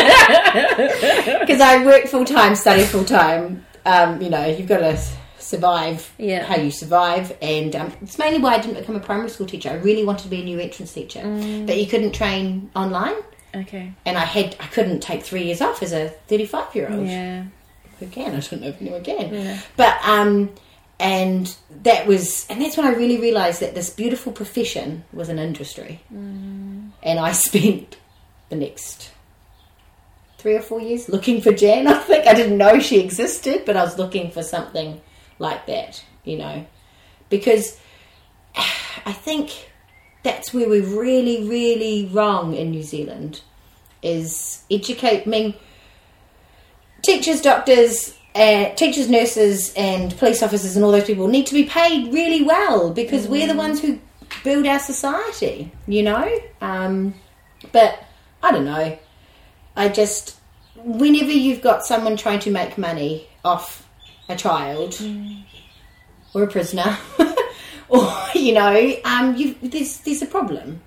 because 1.39 1.61
I 1.61 1.83
work 1.85 2.05
full 2.07 2.25
time, 2.25 2.55
study 2.55 2.83
full 2.83 3.05
time. 3.05 3.65
Um, 3.85 4.21
you 4.21 4.29
know, 4.29 4.45
you've 4.45 4.67
got 4.67 4.79
to 4.79 4.97
survive 5.39 6.11
Yeah. 6.17 6.43
how 6.43 6.57
you 6.57 6.71
survive, 6.71 7.35
and 7.41 7.75
um, 7.75 7.93
it's 8.01 8.17
mainly 8.19 8.39
why 8.39 8.55
I 8.55 8.59
didn't 8.59 8.77
become 8.79 8.95
a 8.95 8.99
primary 8.99 9.29
school 9.29 9.47
teacher. 9.47 9.69
I 9.69 9.75
really 9.75 10.03
wanted 10.03 10.23
to 10.23 10.29
be 10.29 10.41
a 10.41 10.43
new 10.43 10.59
entrance 10.59 10.93
teacher, 10.93 11.21
but 11.65 11.77
you 11.77 11.85
couldn't 11.87 12.13
train 12.13 12.69
online 12.75 13.15
Okay. 13.55 13.93
and 14.05 14.17
I 14.17 14.25
had 14.25 14.55
I 14.59 14.67
couldn't 14.67 14.99
take 14.99 15.23
three 15.23 15.43
years 15.43 15.61
off 15.61 15.81
as 15.81 15.93
a 15.93 16.09
thirty 16.27 16.45
five 16.45 16.75
year 16.75 16.89
old. 16.91 17.07
Yeah. 17.07 17.45
Who 17.99 18.07
can? 18.07 18.35
I 18.35 18.39
don't 18.41 18.61
know 18.61 18.67
if 18.67 18.81
anyone 18.81 19.03
can. 19.03 19.33
Yeah. 19.33 19.59
But 19.77 19.97
um 20.03 20.51
and 20.99 21.55
that 21.83 22.05
was 22.07 22.45
and 22.49 22.61
that's 22.61 22.75
when 22.75 22.85
I 22.85 22.91
really 22.91 23.17
realised 23.19 23.61
that 23.61 23.73
this 23.73 23.89
beautiful 23.89 24.31
profession 24.33 25.05
was 25.13 25.29
an 25.29 25.39
industry. 25.39 26.01
And 26.11 26.91
I 27.19 27.31
spent 27.47 27.95
the 28.49 28.57
next 28.57 29.11
three 30.37 30.55
or 30.55 30.61
four 30.61 30.79
years 30.79 31.09
looking 31.09 31.41
for 31.41 31.51
Jan, 31.51 31.87
I 31.87 31.99
think. 31.99 32.27
I 32.27 32.33
didn't 32.33 32.57
know 32.57 32.79
she 32.79 32.99
existed, 32.99 33.63
but 33.65 33.75
I 33.75 33.83
was 33.83 33.97
looking 33.97 34.31
for 34.31 34.43
something 34.43 35.01
like 35.39 35.65
that, 35.67 36.03
you 36.23 36.37
know. 36.37 36.65
Because 37.29 37.79
I 38.55 39.13
think 39.13 39.69
that's 40.23 40.53
where 40.53 40.67
we're 40.67 40.83
really, 40.83 41.47
really 41.47 42.09
wrong 42.11 42.53
in 42.53 42.71
New 42.71 42.83
Zealand 42.83 43.41
is 44.01 44.63
educate. 44.69 45.23
I 45.25 45.29
mean, 45.29 45.53
teachers, 47.01 47.41
doctors, 47.41 48.17
uh, 48.35 48.73
teachers, 48.75 49.09
nurses, 49.09 49.73
and 49.75 50.15
police 50.17 50.43
officers, 50.43 50.75
and 50.75 50.85
all 50.85 50.91
those 50.91 51.05
people 51.05 51.27
need 51.27 51.47
to 51.47 51.53
be 51.53 51.63
paid 51.63 52.13
really 52.13 52.43
well 52.43 52.91
because 52.91 53.27
we're 53.27 53.47
the 53.47 53.55
ones 53.55 53.81
who 53.81 53.99
build 54.43 54.67
our 54.67 54.79
society. 54.79 55.71
You 55.87 56.03
know, 56.03 56.39
um, 56.61 57.13
but 57.71 58.03
I 58.43 58.51
don't 58.51 58.65
know. 58.65 58.97
I 59.77 59.89
just 59.89 60.35
whenever 60.75 61.31
you've 61.31 61.61
got 61.61 61.85
someone 61.85 62.17
trying 62.17 62.39
to 62.39 62.51
make 62.51 62.77
money 62.77 63.27
off 63.45 63.87
a 64.27 64.35
child 64.35 64.99
or 66.33 66.43
a 66.43 66.47
prisoner, 66.47 66.97
or 67.89 68.11
you 68.33 68.53
know, 68.53 68.95
um, 69.05 69.35
you 69.37 69.55
there's 69.61 69.99
there's 69.99 70.21
a 70.21 70.25
problem. 70.25 70.81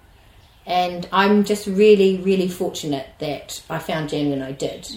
And 0.66 1.08
I'm 1.10 1.44
just 1.44 1.66
really, 1.66 2.18
really 2.18 2.46
fortunate 2.46 3.06
that 3.18 3.62
I 3.68 3.78
found 3.78 4.10
Jan 4.10 4.30
when 4.30 4.42
I 4.42 4.52
did, 4.52 4.88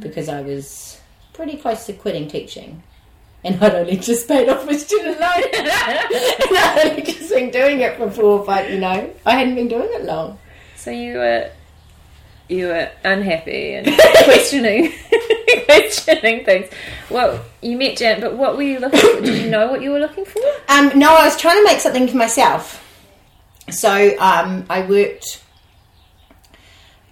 because 0.00 0.28
I 0.28 0.40
was 0.40 1.00
pretty 1.32 1.58
close 1.58 1.86
to 1.86 1.92
quitting 1.92 2.28
teaching, 2.28 2.82
and 3.44 3.62
I'd 3.62 3.74
only 3.74 3.98
just 3.98 4.26
paid 4.26 4.48
off 4.48 4.66
my 4.66 4.76
student 4.76 5.20
loan, 5.20 5.42
and 5.54 5.68
I'd 5.68 6.88
only 6.90 7.02
just 7.02 7.30
been 7.30 7.50
doing 7.50 7.80
it 7.80 7.96
for 7.96 8.10
four 8.10 8.44
five. 8.44 8.70
You 8.70 8.80
know, 8.80 9.10
I 9.26 9.32
hadn't 9.32 9.54
been 9.54 9.68
doing 9.68 9.90
it 9.92 10.04
long. 10.04 10.38
So 10.76 10.90
you 10.90 11.18
were 11.18 11.50
you 12.48 12.66
were 12.66 12.90
unhappy 13.04 13.74
and 13.74 13.86
questioning 14.24 14.92
questioning 15.64 16.44
things. 16.44 16.68
Well, 17.10 17.44
you 17.60 17.76
met 17.76 17.96
Jan, 17.96 18.20
but 18.20 18.36
what 18.36 18.56
were 18.56 18.62
you 18.62 18.78
looking 18.78 19.00
for? 19.00 19.20
Did 19.20 19.42
you 19.42 19.50
know 19.50 19.68
what 19.68 19.82
you 19.82 19.90
were 19.90 20.00
looking 20.00 20.24
for? 20.24 20.42
Um, 20.68 20.98
no, 20.98 21.14
I 21.14 21.24
was 21.24 21.36
trying 21.36 21.58
to 21.58 21.64
make 21.64 21.80
something 21.80 22.08
for 22.08 22.16
myself. 22.16 22.78
So 23.70 24.16
um, 24.18 24.66
I 24.68 24.86
worked. 24.86 25.42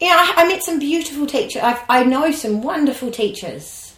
Yeah, 0.01 0.17
I, 0.17 0.43
I 0.43 0.49
met 0.49 0.63
some 0.63 0.79
beautiful 0.79 1.27
teachers. 1.27 1.63
I've, 1.63 1.83
I 1.89 2.05
know 2.05 2.31
some 2.31 2.63
wonderful 2.63 3.11
teachers, 3.11 3.95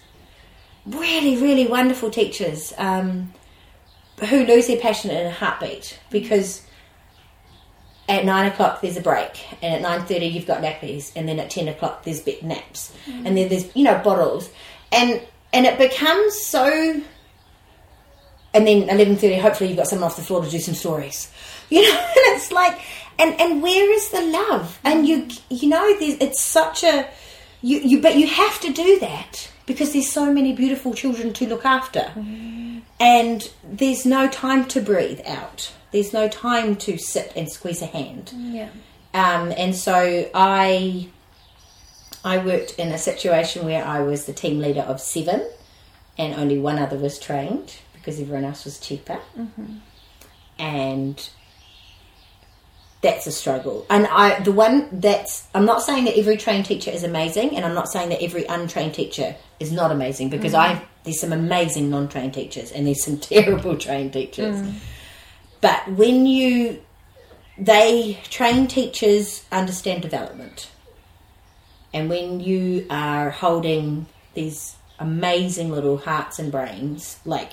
really, 0.84 1.36
really 1.36 1.66
wonderful 1.66 2.10
teachers 2.10 2.72
um, 2.76 3.32
who 4.28 4.44
lose 4.44 4.66
their 4.66 4.78
passion 4.78 5.10
in 5.10 5.26
a 5.26 5.30
heartbeat 5.30 5.98
because 6.10 6.62
at 8.08 8.24
nine 8.24 8.50
o'clock 8.50 8.80
there's 8.80 8.96
a 8.96 9.00
break, 9.00 9.46
and 9.62 9.74
at 9.74 9.82
nine 9.82 10.06
thirty 10.06 10.26
you've 10.26 10.46
got 10.46 10.62
nappies, 10.62 11.12
and 11.14 11.28
then 11.28 11.38
at 11.38 11.50
ten 11.50 11.68
o'clock 11.68 12.04
there's 12.04 12.20
bit 12.20 12.42
naps, 12.42 12.92
mm. 13.06 13.26
and 13.26 13.36
then 13.36 13.48
there's 13.48 13.74
you 13.76 13.84
know 13.84 13.98
bottles, 14.02 14.50
and 14.90 15.20
and 15.52 15.66
it 15.66 15.78
becomes 15.78 16.38
so. 16.40 17.00
And 18.54 18.66
then 18.66 18.90
eleven 18.90 19.16
thirty, 19.16 19.38
hopefully 19.38 19.70
you've 19.70 19.78
got 19.78 19.86
someone 19.86 20.10
off 20.10 20.16
the 20.16 20.22
floor 20.22 20.44
to 20.44 20.50
do 20.50 20.58
some 20.58 20.74
stories, 20.74 21.32
you 21.70 21.82
know. 21.82 21.98
And 21.98 22.36
it's 22.36 22.52
like, 22.52 22.78
and 23.18 23.40
and 23.40 23.62
where 23.62 23.90
is 23.92 24.10
the 24.10 24.20
love? 24.20 24.78
And 24.84 25.04
mm. 25.04 25.08
you 25.08 25.56
you 25.56 25.68
know, 25.68 25.98
there's, 25.98 26.18
it's 26.20 26.40
such 26.40 26.84
a 26.84 27.08
you 27.62 27.78
you 27.78 28.02
but 28.02 28.16
you 28.16 28.26
have 28.26 28.60
to 28.60 28.72
do 28.72 28.98
that 29.00 29.50
because 29.64 29.92
there's 29.92 30.10
so 30.10 30.32
many 30.32 30.52
beautiful 30.52 30.92
children 30.92 31.32
to 31.34 31.46
look 31.46 31.64
after, 31.64 32.00
mm. 32.00 32.82
and 33.00 33.50
there's 33.64 34.04
no 34.04 34.28
time 34.28 34.66
to 34.66 34.80
breathe 34.80 35.20
out. 35.24 35.72
There's 35.92 36.12
no 36.12 36.28
time 36.28 36.76
to 36.76 36.98
sit 36.98 37.32
and 37.36 37.50
squeeze 37.50 37.82
a 37.82 37.86
hand. 37.86 38.32
Yeah. 38.34 38.68
Um, 39.14 39.52
and 39.56 39.76
so 39.76 40.30
I 40.34 41.08
I 42.24 42.38
worked 42.38 42.78
in 42.78 42.88
a 42.88 42.98
situation 42.98 43.64
where 43.64 43.84
I 43.84 44.00
was 44.00 44.24
the 44.24 44.32
team 44.32 44.58
leader 44.58 44.80
of 44.80 45.00
seven, 45.00 45.46
and 46.16 46.34
only 46.34 46.58
one 46.58 46.78
other 46.78 46.96
was 46.96 47.18
trained 47.18 47.76
because 47.92 48.20
everyone 48.20 48.44
else 48.44 48.64
was 48.64 48.78
cheaper. 48.78 49.18
Mm-hmm. 49.38 49.76
And 50.58 51.28
that's 53.02 53.26
a 53.26 53.32
struggle. 53.32 53.84
And 53.90 54.06
I 54.06 54.40
the 54.40 54.52
one 54.52 54.88
that's 54.92 55.48
I'm 55.54 55.64
not 55.64 55.82
saying 55.82 56.04
that 56.04 56.16
every 56.16 56.36
trained 56.36 56.64
teacher 56.66 56.90
is 56.90 57.02
amazing, 57.02 57.56
and 57.56 57.64
I'm 57.64 57.74
not 57.74 57.88
saying 57.88 58.10
that 58.10 58.22
every 58.22 58.46
untrained 58.46 58.94
teacher 58.94 59.34
is 59.60 59.72
not 59.72 59.90
amazing 59.90 60.30
because 60.30 60.54
I 60.54 60.82
there's 61.04 61.20
some 61.20 61.32
amazing 61.32 61.90
non-trained 61.90 62.32
teachers 62.32 62.70
and 62.70 62.86
there's 62.86 63.04
some 63.04 63.18
terrible 63.18 63.76
trained 63.76 64.12
teachers. 64.12 64.60
But 65.62 65.90
when 65.92 66.26
you 66.26 66.82
they 67.58 68.18
train 68.24 68.66
teachers 68.66 69.44
understand 69.52 70.02
development. 70.02 70.70
And 71.92 72.08
when 72.08 72.40
you 72.40 72.86
are 72.88 73.30
holding 73.30 74.06
these 74.34 74.76
amazing 74.98 75.70
little 75.70 75.98
hearts 75.98 76.38
and 76.38 76.50
brains, 76.50 77.18
like 77.24 77.52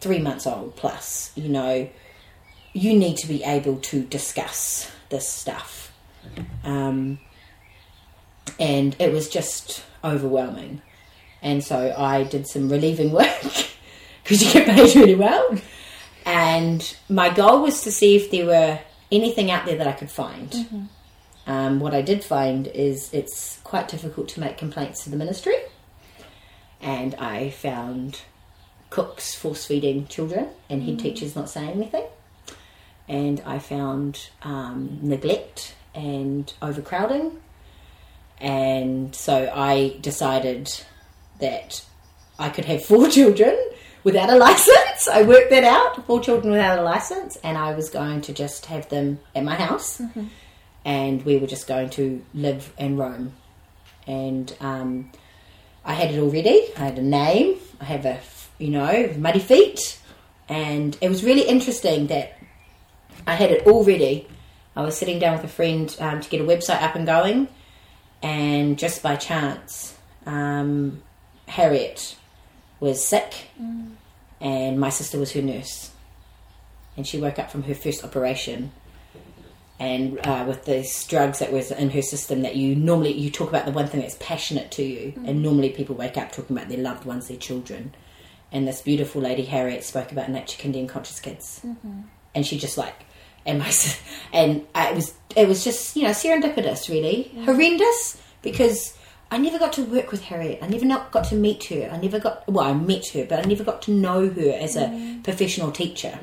three 0.00 0.18
months 0.18 0.46
old 0.46 0.76
plus, 0.76 1.32
you 1.34 1.48
know, 1.48 1.88
you 2.72 2.98
need 2.98 3.16
to 3.18 3.28
be 3.28 3.44
able 3.44 3.78
to 3.78 4.02
discuss 4.04 4.90
this 5.10 5.28
stuff. 5.28 5.92
Um, 6.64 7.18
and 8.58 8.96
it 8.98 9.12
was 9.12 9.28
just 9.28 9.84
overwhelming. 10.02 10.80
And 11.42 11.62
so 11.62 11.94
I 11.96 12.24
did 12.24 12.48
some 12.48 12.70
relieving 12.70 13.12
work 13.12 13.42
because 14.22 14.42
you 14.42 14.52
get 14.52 14.66
paid 14.66 14.96
really 14.96 15.14
well. 15.14 15.56
And 16.26 16.96
my 17.08 17.32
goal 17.32 17.62
was 17.62 17.82
to 17.82 17.92
see 17.92 18.16
if 18.16 18.32
there 18.32 18.46
were 18.46 18.80
anything 19.12 19.50
out 19.50 19.64
there 19.64 19.76
that 19.76 19.86
I 19.86 19.92
could 19.92 20.10
find. 20.10 20.52
Um, 21.46 21.78
what 21.78 21.94
I 21.94 22.02
did 22.02 22.24
find 22.24 22.66
is 22.66 23.14
it's 23.14 23.60
quite 23.62 23.86
difficult 23.86 24.28
to 24.30 24.40
make 24.40 24.58
complaints 24.58 25.04
to 25.04 25.10
the 25.10 25.16
ministry. 25.16 25.54
And 26.80 27.14
I 27.14 27.50
found 27.50 28.22
cooks 28.90 29.34
force 29.34 29.64
feeding 29.64 30.08
children 30.08 30.48
and 30.68 30.82
head 30.82 30.98
teachers 30.98 31.36
not 31.36 31.48
saying 31.48 31.70
anything. 31.70 32.06
And 33.08 33.40
I 33.46 33.60
found 33.60 34.30
um, 34.42 34.98
neglect 35.02 35.76
and 35.94 36.52
overcrowding. 36.60 37.40
And 38.38 39.14
so 39.14 39.50
I 39.54 39.96
decided 40.00 40.72
that 41.40 41.84
I 42.36 42.48
could 42.48 42.64
have 42.64 42.84
four 42.84 43.08
children 43.16 43.56
without 44.02 44.28
a 44.28 44.36
license. 44.36 44.85
I 45.10 45.22
worked 45.22 45.50
that 45.50 45.64
out 45.64 46.06
four 46.06 46.20
children 46.20 46.52
without 46.52 46.78
a 46.78 46.82
license, 46.82 47.36
and 47.42 47.56
I 47.58 47.74
was 47.74 47.90
going 47.90 48.20
to 48.22 48.32
just 48.32 48.66
have 48.66 48.88
them 48.88 49.20
at 49.34 49.44
my 49.44 49.54
house, 49.54 50.00
and 50.84 51.24
we 51.24 51.36
were 51.36 51.46
just 51.46 51.66
going 51.66 51.90
to 51.90 52.24
live 52.34 52.72
and 52.78 52.98
roam. 52.98 53.32
And 54.06 54.54
um, 54.60 55.10
I 55.84 55.94
had 55.94 56.12
it 56.12 56.18
already. 56.18 56.68
I 56.76 56.80
had 56.80 56.98
a 56.98 57.02
name. 57.02 57.56
I 57.80 57.84
have 57.84 58.04
a 58.06 58.20
you 58.58 58.70
know 58.70 59.12
muddy 59.18 59.40
feet, 59.40 59.98
and 60.48 60.96
it 61.00 61.08
was 61.08 61.22
really 61.24 61.42
interesting 61.42 62.06
that 62.08 62.38
I 63.26 63.34
had 63.34 63.50
it 63.50 63.66
already. 63.66 64.26
I 64.74 64.82
was 64.82 64.96
sitting 64.96 65.18
down 65.18 65.36
with 65.36 65.44
a 65.44 65.48
friend 65.48 65.94
um, 66.00 66.20
to 66.20 66.28
get 66.28 66.40
a 66.40 66.44
website 66.44 66.82
up 66.82 66.94
and 66.94 67.06
going, 67.06 67.48
and 68.22 68.78
just 68.78 69.02
by 69.02 69.16
chance, 69.16 69.96
um, 70.26 71.02
Harriet 71.48 72.16
was 72.80 73.04
sick, 73.04 73.48
and 74.40 74.78
my 74.78 74.90
sister 74.90 75.18
was 75.18 75.32
her 75.32 75.42
nurse, 75.42 75.90
and 76.96 77.06
she 77.06 77.18
woke 77.18 77.38
up 77.38 77.50
from 77.50 77.64
her 77.64 77.74
first 77.74 78.04
operation, 78.04 78.72
and 79.78 80.18
uh, 80.26 80.44
with 80.46 80.64
these 80.64 81.06
drugs 81.06 81.38
that 81.38 81.52
was 81.52 81.70
in 81.70 81.90
her 81.90 82.02
system 82.02 82.42
that 82.42 82.56
you 82.56 82.74
normally 82.74 83.12
you 83.12 83.30
talk 83.30 83.48
about 83.48 83.66
the 83.66 83.72
one 83.72 83.86
thing 83.86 84.00
that's 84.00 84.16
passionate 84.20 84.70
to 84.72 84.82
you, 84.82 85.12
mm-hmm. 85.12 85.26
and 85.26 85.42
normally 85.42 85.70
people 85.70 85.94
wake 85.94 86.16
up 86.16 86.32
talking 86.32 86.56
about 86.56 86.68
their 86.68 86.78
loved 86.78 87.04
ones, 87.04 87.28
their 87.28 87.36
children, 87.36 87.94
and 88.52 88.66
this 88.66 88.82
beautiful 88.82 89.20
lady 89.20 89.44
Harriet 89.44 89.84
spoke 89.84 90.12
about 90.12 90.30
nature 90.30 90.60
and 90.64 90.88
conscious 90.88 91.20
kids, 91.20 91.60
mm-hmm. 91.64 92.02
and 92.34 92.46
she 92.46 92.58
just 92.58 92.78
like. 92.78 92.94
And 93.44 93.60
my 93.60 93.72
and 94.32 94.66
I, 94.74 94.90
it 94.90 94.96
was 94.96 95.14
it 95.36 95.46
was 95.46 95.62
just 95.62 95.96
you 95.96 96.02
know 96.02 96.10
serendipitous 96.10 96.88
really. 96.88 97.30
Horrendous 97.44 98.20
because 98.42 98.95
I 99.30 99.38
never 99.38 99.58
got 99.58 99.72
to 99.74 99.84
work 99.84 100.12
with 100.12 100.22
Harriet. 100.22 100.60
I 100.62 100.68
never 100.68 100.84
not 100.84 101.10
got 101.10 101.24
to 101.24 101.34
meet 101.34 101.64
her. 101.64 101.90
I 101.92 101.96
never 101.98 102.20
got 102.20 102.46
well, 102.50 102.64
I 102.64 102.74
met 102.74 103.08
her, 103.08 103.24
but 103.24 103.44
I 103.44 103.48
never 103.48 103.64
got 103.64 103.82
to 103.82 103.90
know 103.90 104.28
her 104.28 104.50
as 104.52 104.76
a 104.76 105.18
professional 105.24 105.72
teacher. 105.72 106.20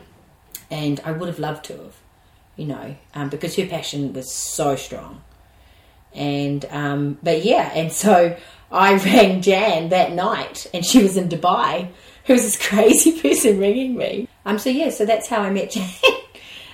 And 0.71 1.01
I 1.03 1.11
would 1.11 1.27
have 1.27 1.39
loved 1.39 1.65
to 1.65 1.73
have, 1.73 1.95
you 2.55 2.65
know, 2.65 2.95
um, 3.13 3.29
because 3.29 3.55
her 3.57 3.65
passion 3.65 4.13
was 4.13 4.33
so 4.33 4.75
strong. 4.75 5.21
And 6.13 6.65
um, 6.69 7.17
but 7.21 7.43
yeah, 7.43 7.71
and 7.73 7.91
so 7.91 8.37
I 8.71 8.93
rang 9.05 9.41
Jan 9.41 9.89
that 9.89 10.13
night, 10.13 10.67
and 10.73 10.85
she 10.85 11.03
was 11.03 11.17
in 11.17 11.27
Dubai. 11.27 11.89
Who 12.25 12.33
was 12.33 12.43
this 12.43 12.67
crazy 12.69 13.19
person 13.19 13.59
ringing 13.59 13.97
me? 13.97 14.29
Um, 14.45 14.57
so 14.59 14.69
yeah, 14.69 14.89
so 14.91 15.05
that's 15.05 15.27
how 15.27 15.41
I 15.41 15.49
met 15.49 15.71
Jan, 15.71 15.89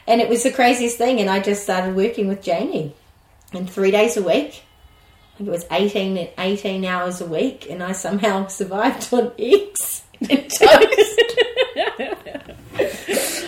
and 0.06 0.22
it 0.22 0.30
was 0.30 0.44
the 0.44 0.52
craziest 0.52 1.00
thing. 1.00 1.20
And 1.20 1.30
I 1.30 1.40
just 1.40 1.64
started 1.64 1.96
working 1.96 2.28
with 2.28 2.44
Janie, 2.44 2.94
and 3.52 3.68
three 3.68 3.90
days 3.90 4.16
a 4.16 4.22
week. 4.22 4.64
It 5.40 5.46
was 5.46 5.66
18, 5.72 6.30
18 6.38 6.86
hours 6.86 7.22
a 7.22 7.26
week, 7.26 7.68
and 7.70 7.82
I 7.82 7.94
somehow 7.94 8.48
survived 8.48 9.12
on 9.14 9.32
eggs 9.40 10.04
and 10.20 10.50
toast. 10.50 11.20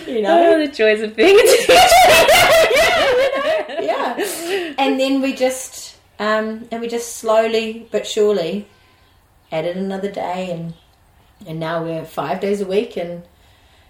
you 0.08 0.22
know, 0.22 0.54
Oh, 0.54 0.58
the 0.66 0.72
joys 0.72 1.02
of 1.02 1.14
being 1.14 1.38
a 1.38 1.42
teacher. 1.42 1.72
yeah. 3.82 4.74
And 4.78 4.98
then 4.98 5.20
we 5.20 5.34
just, 5.34 5.96
um, 6.18 6.66
and 6.70 6.80
we 6.80 6.88
just 6.88 7.16
slowly 7.16 7.86
but 7.90 8.06
surely 8.06 8.66
added 9.50 9.76
another 9.76 10.10
day, 10.10 10.50
and 10.50 10.72
and 11.46 11.60
now 11.60 11.82
we're 11.82 12.04
five 12.06 12.40
days 12.40 12.60
a 12.62 12.66
week, 12.66 12.96
and 12.96 13.22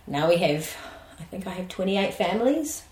now 0.07 0.29
we 0.29 0.39
have, 0.39 0.75
I 1.21 1.25
think 1.25 1.47
I 1.47 1.51
have 1.51 1.69
twenty 1.69 1.97
eight 1.99 2.15
families. 2.15 2.83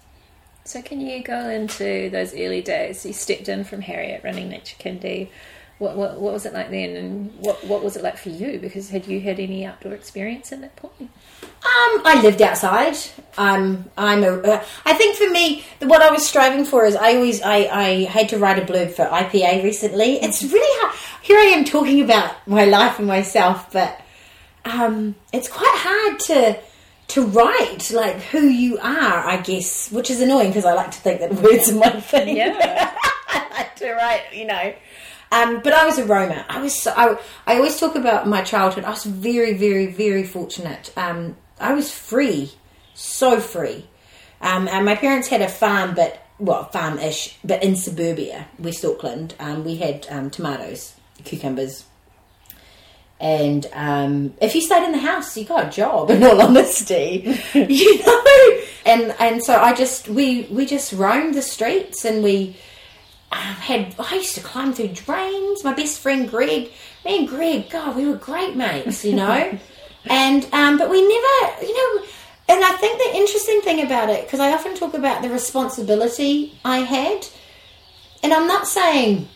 So, 0.70 0.80
can 0.80 1.00
you 1.00 1.20
go 1.20 1.48
into 1.48 2.10
those 2.10 2.32
early 2.32 2.62
days? 2.62 3.04
You 3.04 3.12
stepped 3.12 3.48
in 3.48 3.64
from 3.64 3.80
Harriet 3.80 4.22
running 4.22 4.48
Nature 4.48 4.76
Kindy. 4.78 5.28
What, 5.78 5.96
what, 5.96 6.20
what 6.20 6.32
was 6.32 6.46
it 6.46 6.52
like 6.52 6.70
then, 6.70 6.94
and 6.94 7.34
what, 7.40 7.64
what 7.64 7.82
was 7.82 7.96
it 7.96 8.04
like 8.04 8.16
for 8.16 8.28
you? 8.28 8.60
Because 8.60 8.88
had 8.88 9.08
you 9.08 9.20
had 9.20 9.40
any 9.40 9.66
outdoor 9.66 9.94
experience 9.94 10.52
at 10.52 10.60
that 10.60 10.76
point? 10.76 11.10
Um, 11.42 12.02
I 12.04 12.20
lived 12.22 12.40
outside. 12.40 12.96
Um, 13.36 13.90
I'm 13.98 14.22
a. 14.22 14.40
Uh, 14.40 14.64
I 14.86 14.92
think 14.92 15.16
for 15.16 15.28
me, 15.28 15.64
what 15.80 16.02
I 16.02 16.12
was 16.12 16.24
striving 16.24 16.64
for 16.64 16.84
is 16.84 16.94
I 16.94 17.16
always 17.16 17.42
I, 17.42 17.56
I 17.56 18.04
had 18.04 18.28
to 18.28 18.38
write 18.38 18.60
a 18.60 18.72
blurb 18.72 18.92
for 18.92 19.06
IPA 19.06 19.64
recently. 19.64 20.22
It's 20.22 20.40
really 20.44 20.80
hard. 20.82 20.96
Here 21.20 21.36
I 21.36 21.46
am 21.46 21.64
talking 21.64 22.00
about 22.00 22.46
my 22.46 22.64
life 22.64 23.00
and 23.00 23.08
myself, 23.08 23.72
but 23.72 24.00
um, 24.64 25.16
it's 25.32 25.48
quite 25.48 25.74
hard 25.78 26.20
to 26.20 26.60
to 27.10 27.26
write 27.26 27.90
like 27.90 28.16
who 28.22 28.48
you 28.48 28.78
are. 28.78 29.18
I 29.26 29.40
guess, 29.42 29.90
which 29.90 30.10
is 30.10 30.20
annoying 30.20 30.48
because 30.48 30.64
I 30.64 30.74
like 30.74 30.90
to 30.92 30.98
think 30.98 31.20
that 31.20 31.32
words 31.34 31.70
are 31.70 31.74
my 31.74 32.00
thing. 32.00 32.36
Yeah. 32.36 32.94
I 33.28 33.46
like 33.50 33.76
to 33.76 33.92
write, 33.92 34.24
you 34.32 34.46
know. 34.46 34.74
Um, 35.32 35.60
but 35.62 35.72
I 35.72 35.86
was 35.86 35.98
a 35.98 36.04
Roma. 36.04 36.44
I 36.48 36.60
was. 36.60 36.74
So, 36.80 36.92
I, 36.96 37.16
I 37.46 37.56
always 37.56 37.78
talk 37.78 37.94
about 37.94 38.26
my 38.26 38.42
childhood. 38.42 38.84
I 38.84 38.90
was 38.90 39.04
very, 39.04 39.54
very, 39.54 39.86
very 39.86 40.24
fortunate. 40.24 40.92
Um, 40.96 41.36
I 41.60 41.72
was 41.74 41.92
free, 41.92 42.52
so 42.94 43.40
free. 43.40 43.86
Um, 44.40 44.66
and 44.68 44.84
my 44.84 44.96
parents 44.96 45.28
had 45.28 45.42
a 45.42 45.48
farm, 45.48 45.94
but 45.94 46.26
well, 46.38 46.64
farm-ish, 46.64 47.36
but 47.44 47.62
in 47.62 47.76
suburbia, 47.76 48.48
West 48.58 48.84
Auckland. 48.84 49.34
Um, 49.38 49.64
we 49.64 49.76
had 49.76 50.06
um, 50.10 50.30
tomatoes, 50.30 50.94
cucumbers, 51.22 51.84
And 53.20 53.66
um, 53.74 54.34
if 54.40 54.54
you 54.54 54.62
stayed 54.62 54.82
in 54.82 54.92
the 54.92 54.98
house, 54.98 55.36
you 55.36 55.44
got 55.44 55.66
a 55.66 55.70
job. 55.70 56.10
In 56.10 56.22
all 56.22 56.40
honesty, 56.40 57.38
you 57.54 57.98
know. 57.98 58.60
And 58.86 59.14
and 59.20 59.44
so 59.44 59.56
I 59.56 59.74
just 59.74 60.08
we 60.08 60.44
we 60.50 60.64
just 60.64 60.94
roamed 60.94 61.34
the 61.34 61.42
streets 61.42 62.06
and 62.06 62.24
we 62.24 62.56
um, 63.30 63.38
had 63.38 63.94
I 63.98 64.14
used 64.14 64.34
to 64.36 64.40
climb 64.40 64.72
through 64.72 64.88
drains. 64.88 65.62
My 65.62 65.74
best 65.74 66.00
friend 66.00 66.30
Greg, 66.30 66.70
me 67.04 67.18
and 67.18 67.28
Greg, 67.28 67.68
God, 67.68 67.94
we 67.94 68.06
were 68.06 68.16
great 68.16 68.56
mates, 68.56 69.04
you 69.04 69.14
know. 69.14 69.58
and 70.06 70.48
um, 70.52 70.78
but 70.78 70.88
we 70.88 71.00
never, 71.06 71.64
you 71.64 71.74
know. 71.74 72.06
And 72.48 72.64
I 72.64 72.72
think 72.72 72.98
the 72.98 73.16
interesting 73.18 73.60
thing 73.60 73.84
about 73.84 74.08
it, 74.08 74.24
because 74.24 74.40
I 74.40 74.52
often 74.52 74.74
talk 74.74 74.94
about 74.94 75.22
the 75.22 75.28
responsibility 75.28 76.58
I 76.64 76.78
had, 76.78 77.26
and 78.24 78.32
I'm 78.32 78.48
not 78.48 78.66
saying 78.66 79.28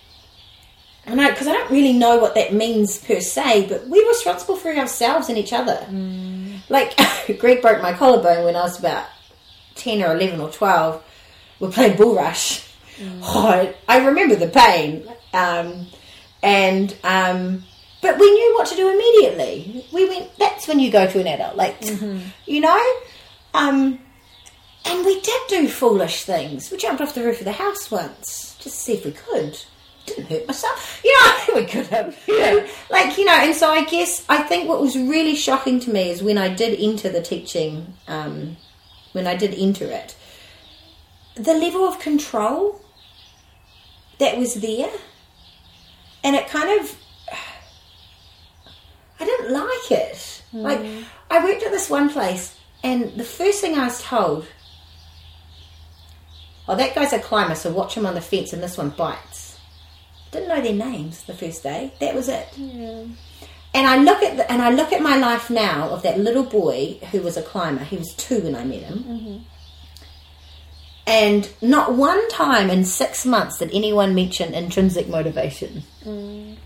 I 1.06 1.14
know 1.14 1.28
because 1.30 1.46
I 1.46 1.52
don't 1.52 1.70
really 1.70 1.92
know 1.92 2.18
what 2.18 2.34
that 2.34 2.54
means 2.54 2.98
per 2.98 3.20
se, 3.20 3.66
but 3.68 3.88
we're 3.88 4.08
responsible 4.08 4.56
for 4.56 4.74
ourselves 4.74 5.28
and 5.28 5.36
each 5.36 5.52
other. 5.52 5.76
Mm. 5.90 6.60
Like 6.68 6.98
Greg 7.38 7.60
broke 7.60 7.82
my 7.82 7.92
collarbone 7.92 8.44
when 8.44 8.56
I 8.56 8.62
was 8.62 8.78
about 8.78 9.06
ten 9.74 10.02
or 10.02 10.14
eleven 10.14 10.40
or 10.40 10.50
twelve. 10.50 11.02
We're 11.60 11.70
playing 11.70 11.96
bull 11.96 12.14
rush. 12.14 12.60
Mm. 12.98 13.20
Oh, 13.24 13.74
I 13.88 14.06
remember 14.06 14.36
the 14.36 14.46
pain, 14.46 15.04
um, 15.32 15.88
and 16.42 16.96
um, 17.02 17.64
but 18.00 18.18
we 18.20 18.30
knew 18.30 18.54
what 18.54 18.68
to 18.68 18.76
do 18.76 18.88
immediately. 18.88 19.84
We 19.92 20.08
went. 20.08 20.30
That's 20.38 20.68
when 20.68 20.78
you 20.78 20.92
go 20.92 21.06
to 21.10 21.20
an 21.20 21.26
adult, 21.26 21.56
like 21.56 21.80
mm-hmm. 21.80 22.20
you 22.46 22.60
know. 22.60 22.94
Um, 23.52 23.98
and 24.84 25.04
we 25.04 25.20
did 25.20 25.40
do 25.48 25.68
foolish 25.68 26.24
things. 26.24 26.70
We 26.70 26.76
jumped 26.76 27.00
off 27.00 27.14
the 27.14 27.24
roof 27.24 27.40
of 27.40 27.46
the 27.46 27.52
house 27.52 27.90
once 27.90 28.56
just 28.60 28.62
to 28.62 28.70
see 28.70 28.92
if 28.94 29.04
we 29.04 29.12
could 29.12 29.58
didn't 30.06 30.26
hurt 30.26 30.46
myself. 30.46 31.00
You 31.04 31.12
know, 31.12 31.54
we 31.60 31.66
could 31.66 31.86
have. 31.88 32.18
Yeah. 32.26 32.66
Like, 32.90 33.16
you 33.18 33.24
know, 33.24 33.32
and 33.32 33.54
so 33.54 33.70
I 33.70 33.84
guess 33.84 34.24
I 34.28 34.42
think 34.42 34.68
what 34.68 34.80
was 34.80 34.96
really 34.96 35.34
shocking 35.34 35.80
to 35.80 35.90
me 35.90 36.10
is 36.10 36.22
when 36.22 36.38
I 36.38 36.48
did 36.48 36.78
enter 36.80 37.10
the 37.10 37.22
teaching, 37.22 37.94
um, 38.08 38.56
when 39.12 39.26
I 39.26 39.36
did 39.36 39.54
enter 39.54 39.86
it, 39.86 40.16
the 41.36 41.54
level 41.54 41.86
of 41.86 41.98
control 41.98 42.80
that 44.18 44.38
was 44.38 44.54
there. 44.54 44.90
And 46.22 46.36
it 46.36 46.48
kind 46.48 46.80
of, 46.80 46.96
I 49.20 49.24
didn't 49.24 49.52
like 49.52 49.90
it. 49.90 50.42
Mm. 50.52 50.62
Like, 50.62 51.04
I 51.30 51.44
worked 51.44 51.62
at 51.62 51.72
this 51.72 51.90
one 51.90 52.08
place, 52.08 52.56
and 52.82 53.12
the 53.18 53.24
first 53.24 53.60
thing 53.60 53.76
I 53.76 53.84
was 53.84 54.02
told, 54.02 54.46
oh, 56.68 56.76
that 56.76 56.94
guy's 56.94 57.12
a 57.12 57.18
climber, 57.18 57.54
so 57.54 57.72
watch 57.72 57.94
him 57.96 58.06
on 58.06 58.14
the 58.14 58.20
fence, 58.20 58.52
and 58.52 58.62
this 58.62 58.78
one 58.78 58.90
bites 58.90 59.33
didn't 60.34 60.48
know 60.48 60.60
their 60.60 60.74
names 60.74 61.22
the 61.24 61.34
first 61.34 61.62
day. 61.62 61.92
That 62.00 62.14
was 62.14 62.28
it. 62.28 62.48
Yeah. 62.56 63.04
And 63.72 63.86
I 63.86 63.96
look 63.96 64.22
at 64.22 64.36
the, 64.36 64.50
and 64.50 64.62
I 64.62 64.70
look 64.70 64.92
at 64.92 65.02
my 65.02 65.16
life 65.16 65.50
now 65.50 65.88
of 65.88 66.02
that 66.02 66.18
little 66.18 66.44
boy 66.44 66.98
who 67.10 67.22
was 67.22 67.36
a 67.36 67.42
climber. 67.42 67.82
He 67.82 67.96
was 67.96 68.14
two 68.14 68.42
when 68.42 68.54
I 68.54 68.64
met 68.64 68.82
him. 68.82 68.98
Mm-hmm. 68.98 69.36
And 71.06 71.52
not 71.60 71.94
one 71.94 72.28
time 72.28 72.70
in 72.70 72.84
six 72.84 73.26
months 73.26 73.58
did 73.58 73.70
anyone 73.72 74.14
mention 74.14 74.54
intrinsic 74.54 75.08
motivation. 75.08 75.82
Mm. 76.04 76.56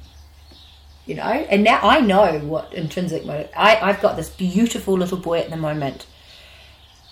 You 1.07 1.15
know, 1.15 1.23
and 1.23 1.65
now 1.65 1.81
I 1.83 2.01
know 2.01 2.39
what 2.41 2.73
intrinsic 2.75 3.25
motive. 3.25 3.51
I 3.57 3.77
I've 3.77 4.03
got 4.03 4.17
this 4.17 4.29
beautiful 4.29 4.95
little 4.95 5.17
boy 5.17 5.41
at 5.41 5.51
the 5.51 5.57
moment, 5.57 6.07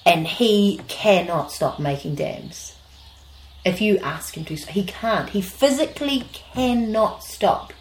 and 0.04 0.26
he 0.26 0.80
cannot 0.86 1.50
stop 1.50 1.80
making 1.80 2.14
dams 2.14 2.75
if 3.66 3.80
you 3.80 3.98
ask 3.98 4.36
him 4.36 4.44
to. 4.44 4.54
He 4.54 4.84
can't. 4.84 5.28
He 5.28 5.42
physically 5.42 6.24
cannot 6.32 7.24
stop. 7.24 7.72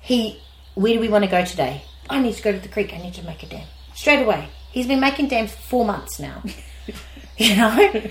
He, 0.00 0.42
where 0.74 0.92
do 0.92 1.00
we 1.00 1.08
want 1.08 1.24
to 1.24 1.30
go 1.30 1.44
today? 1.44 1.82
I 2.10 2.18
need 2.18 2.34
to 2.34 2.42
go 2.42 2.52
to 2.52 2.58
the 2.58 2.68
creek. 2.68 2.92
I 2.92 2.98
need 2.98 3.14
to 3.14 3.22
make 3.22 3.42
a 3.44 3.46
dam 3.46 3.66
straight 3.94 4.22
away. 4.22 4.48
He's 4.72 4.88
been 4.88 5.00
making 5.00 5.28
dams 5.28 5.52
for 5.52 5.62
four 5.62 5.84
months 5.84 6.18
now. 6.18 6.42
you 7.38 7.56
know, 7.56 8.02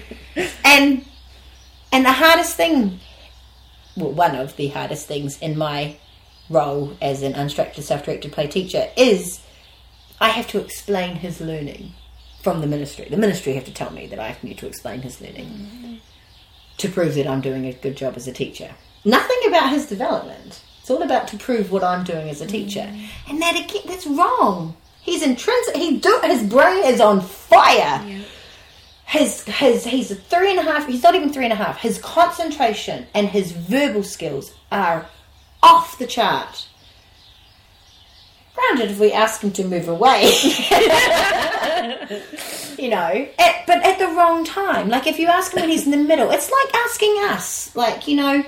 and 0.64 1.06
and 1.92 2.06
the 2.06 2.12
hardest 2.12 2.56
thing, 2.56 3.00
well, 3.98 4.14
one 4.14 4.36
of 4.36 4.56
the 4.56 4.70
hardest 4.70 5.06
things 5.06 5.38
in 5.40 5.58
my 5.58 5.98
role 6.50 6.96
as 7.02 7.22
an 7.22 7.34
unstructured 7.34 7.84
self-directed 7.84 8.32
play 8.32 8.48
teacher 8.48 8.88
is 8.96 9.42
I 10.22 10.30
have 10.30 10.48
to 10.48 10.60
explain 10.60 11.18
his 11.18 11.42
learning 11.42 11.92
from 12.42 12.62
the 12.62 12.68
ministry. 12.68 13.08
The 13.10 13.18
ministry 13.18 13.54
have 13.54 13.66
to 13.66 13.74
tell 13.74 13.92
me 13.92 14.08
that 14.08 14.20
I 14.20 14.38
need 14.42 14.58
to 14.60 14.68
explain 14.68 15.02
his 15.02 15.20
learning. 15.20 15.48
Mm-hmm 15.48 15.96
to 16.78 16.90
prove 16.90 17.16
that 17.16 17.28
I'm 17.28 17.42
doing 17.42 17.66
a 17.66 17.74
good 17.74 17.96
job 17.96 18.16
as 18.16 18.28
a 18.28 18.34
teacher. 18.34 18.74
Nothing 19.06 19.40
about 19.48 19.70
his 19.70 19.86
development. 19.86 20.62
It's 20.80 20.90
all 20.90 21.02
about 21.02 21.28
to 21.30 21.38
prove 21.38 21.72
what 21.72 21.84
I'm 21.84 22.04
doing 22.04 22.30
as 22.30 22.42
a 22.42 22.48
teacher. 22.48 22.82
Mm. 22.82 23.08
And 23.30 23.42
that 23.42 23.56
again, 23.56 23.84
that's 23.86 24.06
wrong. 24.06 24.76
He's 25.02 25.22
intrinsic. 25.22 25.76
He 25.76 25.98
do 25.98 26.20
his 26.24 26.44
brain 26.44 26.84
is 26.86 27.00
on 27.02 27.22
fire. 27.22 28.02
Yeah. 28.06 28.22
His 29.06 29.44
his 29.44 29.86
he's 29.86 30.12
a 30.12 30.16
three 30.16 30.52
and 30.52 30.60
a 30.60 30.64
half. 30.64 30.88
He's 30.88 31.04
not 31.04 31.16
even 31.16 31.32
three 31.32 31.44
and 31.46 31.54
a 31.54 31.58
half. 31.58 31.80
His 31.80 32.00
concentration 32.00 33.06
and 33.14 33.28
his 33.28 33.52
verbal 33.52 34.04
skills 34.04 34.54
are 34.72 35.06
off 35.62 35.98
the 36.00 36.08
chart. 36.08 36.68
Granted, 38.56 38.92
if 38.92 39.00
we 39.00 39.12
ask 39.12 39.42
him 39.42 39.52
to 39.52 39.64
move 39.64 39.88
away, 39.88 40.24
you 42.78 42.90
know, 42.90 43.28
at, 43.40 43.68
but 43.68 43.84
at 43.84 44.00
the 44.00 44.08
wrong 44.08 44.46
time. 44.46 44.90
Like 44.90 45.08
if 45.08 45.20
you 45.20 45.28
ask 45.28 45.54
him 45.54 45.62
when 45.62 45.70
he's 45.70 45.86
in 45.86 45.92
the 45.92 45.98
middle, 45.98 46.32
it's 46.32 46.52
like 46.52 46.76
asking 46.76 47.16
us, 47.24 47.76
like 47.76 48.08
you 48.08 48.16
know, 48.16 48.44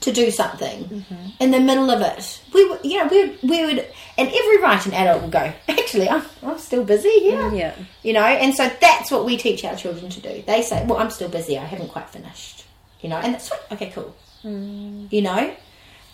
to 0.00 0.12
do 0.12 0.30
something 0.30 0.84
mm-hmm. 0.84 1.28
in 1.40 1.50
the 1.50 1.60
middle 1.60 1.90
of 1.90 2.00
it. 2.00 2.40
We, 2.52 2.60
you 2.82 2.98
know, 2.98 3.06
we 3.06 3.38
we 3.42 3.64
would, 3.66 3.86
and 4.18 4.28
every 4.28 4.58
right 4.58 4.76
writing 4.76 4.94
adult 4.94 5.22
will 5.22 5.30
go. 5.30 5.52
Actually, 5.68 6.08
I'm, 6.08 6.22
I'm 6.42 6.58
still 6.58 6.84
busy. 6.84 7.12
Yeah, 7.22 7.52
yeah. 7.52 7.74
You 8.02 8.12
know, 8.12 8.24
and 8.24 8.54
so 8.54 8.70
that's 8.80 9.10
what 9.10 9.24
we 9.24 9.36
teach 9.36 9.64
our 9.64 9.76
children 9.76 10.10
to 10.10 10.20
do. 10.20 10.42
They 10.46 10.62
say, 10.62 10.84
"Well, 10.86 10.98
I'm 10.98 11.10
still 11.10 11.28
busy. 11.28 11.58
I 11.58 11.64
haven't 11.64 11.88
quite 11.88 12.08
finished." 12.10 12.64
You 13.00 13.10
know, 13.10 13.16
and 13.16 13.34
that's 13.34 13.50
okay, 13.72 13.90
cool. 13.90 14.14
Mm. 14.44 15.12
You 15.12 15.22
know, 15.22 15.54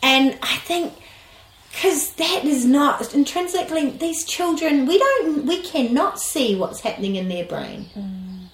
and 0.03 0.38
I 0.42 0.57
think 0.57 0.94
because 1.72 2.12
that 2.12 2.44
is 2.44 2.64
not 2.64 3.14
intrinsically 3.14 3.90
these 3.90 4.24
children 4.24 4.87
we 4.87 4.98
don't 4.98 5.46
we 5.46 5.61
cannot 5.62 6.20
see 6.20 6.54
what's 6.54 6.80
happening 6.80 7.16
in 7.16 7.28
their 7.28 7.44
brain. 7.44 7.87
Mm. 7.96 8.46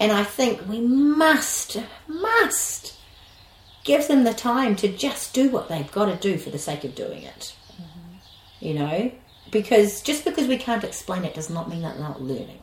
and 0.00 0.12
i 0.12 0.24
think 0.24 0.68
we 0.68 0.80
must 0.80 1.76
must 2.06 2.98
give 3.88 4.06
them 4.06 4.24
the 4.24 4.34
time 4.34 4.76
to 4.76 4.86
just 4.86 5.32
do 5.32 5.48
what 5.48 5.70
they've 5.70 5.90
got 5.90 6.04
to 6.04 6.16
do 6.16 6.36
for 6.36 6.50
the 6.50 6.58
sake 6.58 6.84
of 6.84 6.94
doing 6.94 7.22
it. 7.22 7.56
Mm-hmm. 7.72 8.16
you 8.60 8.74
know? 8.74 9.10
Because 9.50 10.02
just 10.02 10.26
because 10.26 10.46
we 10.46 10.58
can't 10.58 10.84
explain 10.84 11.24
it 11.24 11.32
does 11.32 11.48
not 11.48 11.70
mean 11.70 11.80
that 11.80 11.94
they're 11.94 12.06
not 12.06 12.20
learning. 12.20 12.60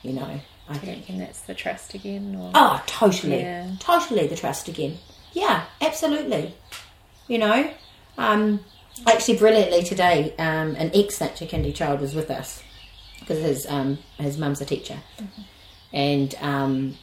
You 0.00 0.14
know? 0.14 0.40
I 0.68 0.78
think. 0.78 1.08
and 1.10 1.20
that's 1.20 1.42
the 1.42 1.54
trust 1.54 1.94
again 1.94 2.34
or... 2.34 2.50
oh 2.54 2.82
totally. 2.86 3.40
Yeah. 3.40 3.70
totally 3.78 4.26
the 4.26 4.36
trust 4.36 4.68
again. 4.68 4.96
Yeah 5.32 5.64
absolutely. 5.82 6.54
You 7.28 7.38
know? 7.38 7.70
Um, 8.16 8.60
actually 9.06 9.38
brilliantly 9.38 9.82
today, 9.82 10.34
um, 10.38 10.74
an 10.76 10.90
ex 10.94 11.20
Nature 11.20 11.46
Kindy 11.46 11.74
child 11.74 12.00
was 12.00 12.14
with 12.14 12.30
us 12.30 12.62
because 13.20 13.38
his 13.42 13.66
um, 13.66 13.98
his 14.18 14.38
mum's 14.38 14.60
a 14.60 14.64
teacher, 14.64 14.98
mm-hmm. 15.18 15.42
and 15.92 16.34
um, 16.40 16.96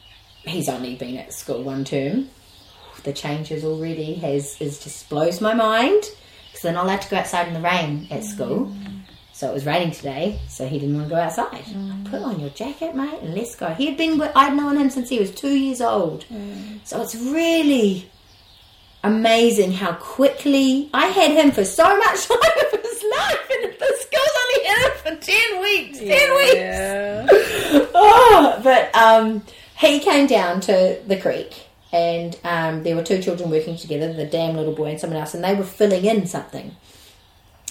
he's 0.46 0.70
only 0.70 0.96
been 0.96 1.18
at 1.18 1.34
school 1.34 1.64
one 1.64 1.84
term. 1.84 2.30
The 3.04 3.14
changes 3.14 3.66
already 3.66 4.14
has 4.16 4.60
is 4.62 4.82
just 4.82 5.10
blows 5.10 5.42
my 5.42 5.54
mind 5.54 6.04
because 6.48 6.62
they're 6.62 6.74
not 6.74 6.86
allowed 6.86 7.02
to 7.02 7.10
go 7.10 7.18
outside 7.18 7.48
in 7.48 7.54
the 7.54 7.60
rain 7.60 8.08
at 8.10 8.24
school. 8.24 8.68
Mm. 8.68 9.02
So 9.34 9.50
it 9.50 9.54
was 9.54 9.66
raining 9.66 9.92
today, 9.92 10.40
so 10.48 10.68
he 10.68 10.78
didn't 10.78 10.96
want 10.96 11.10
to 11.10 11.16
go 11.16 11.20
outside. 11.20 11.64
Mm. 11.64 12.10
Put 12.10 12.22
on 12.22 12.40
your 12.40 12.52
jacket, 12.52 12.96
mate, 12.96 13.20
and 13.22 13.34
let's 13.34 13.56
go. 13.56 13.74
He 13.74 13.88
had 13.88 13.98
been, 13.98 14.22
I'd 14.22 14.56
known 14.56 14.78
him 14.78 14.92
since 14.92 15.10
he 15.10 15.20
was 15.20 15.32
two 15.32 15.58
years 15.58 15.82
old. 15.82 16.24
Mm. 16.32 16.80
So 16.86 17.02
it's 17.02 17.16
really 17.16 18.08
amazing 19.04 19.74
how 19.74 19.94
quickly 19.94 20.90
I 20.94 21.08
had 21.08 21.32
him 21.32 21.52
for 21.52 21.66
so 21.66 21.98
much 21.98 22.28
time 22.28 22.38
of 22.38 22.82
his 22.82 23.04
life, 23.12 23.50
and 23.52 23.74
the 23.74 23.96
school's 24.00 24.38
only 24.44 24.66
had 24.66 24.92
him 24.92 24.98
for 24.98 25.26
ten 25.26 25.62
weeks. 25.62 26.00
Ten 26.00 26.36
weeks. 26.36 27.90
oh, 27.96 28.60
but 28.64 28.96
um, 28.96 29.44
he 29.78 30.00
came 30.00 30.28
down 30.28 30.62
to 30.62 31.00
the 31.08 31.20
creek, 31.20 31.68
and 31.92 32.40
um, 32.44 32.84
there 32.84 32.96
were 32.96 33.04
two 33.04 33.22
children 33.22 33.50
working 33.50 33.78
together, 33.78 34.12
the 34.14 34.26
dam 34.26 34.56
little 34.56 34.74
boy 34.74 34.92
and 34.92 35.00
someone 35.00 35.20
else, 35.20 35.34
and 35.34 35.44
they 35.44 35.56
were 35.56 35.64
filling 35.64 36.06
in 36.06 36.26
something. 36.26 36.76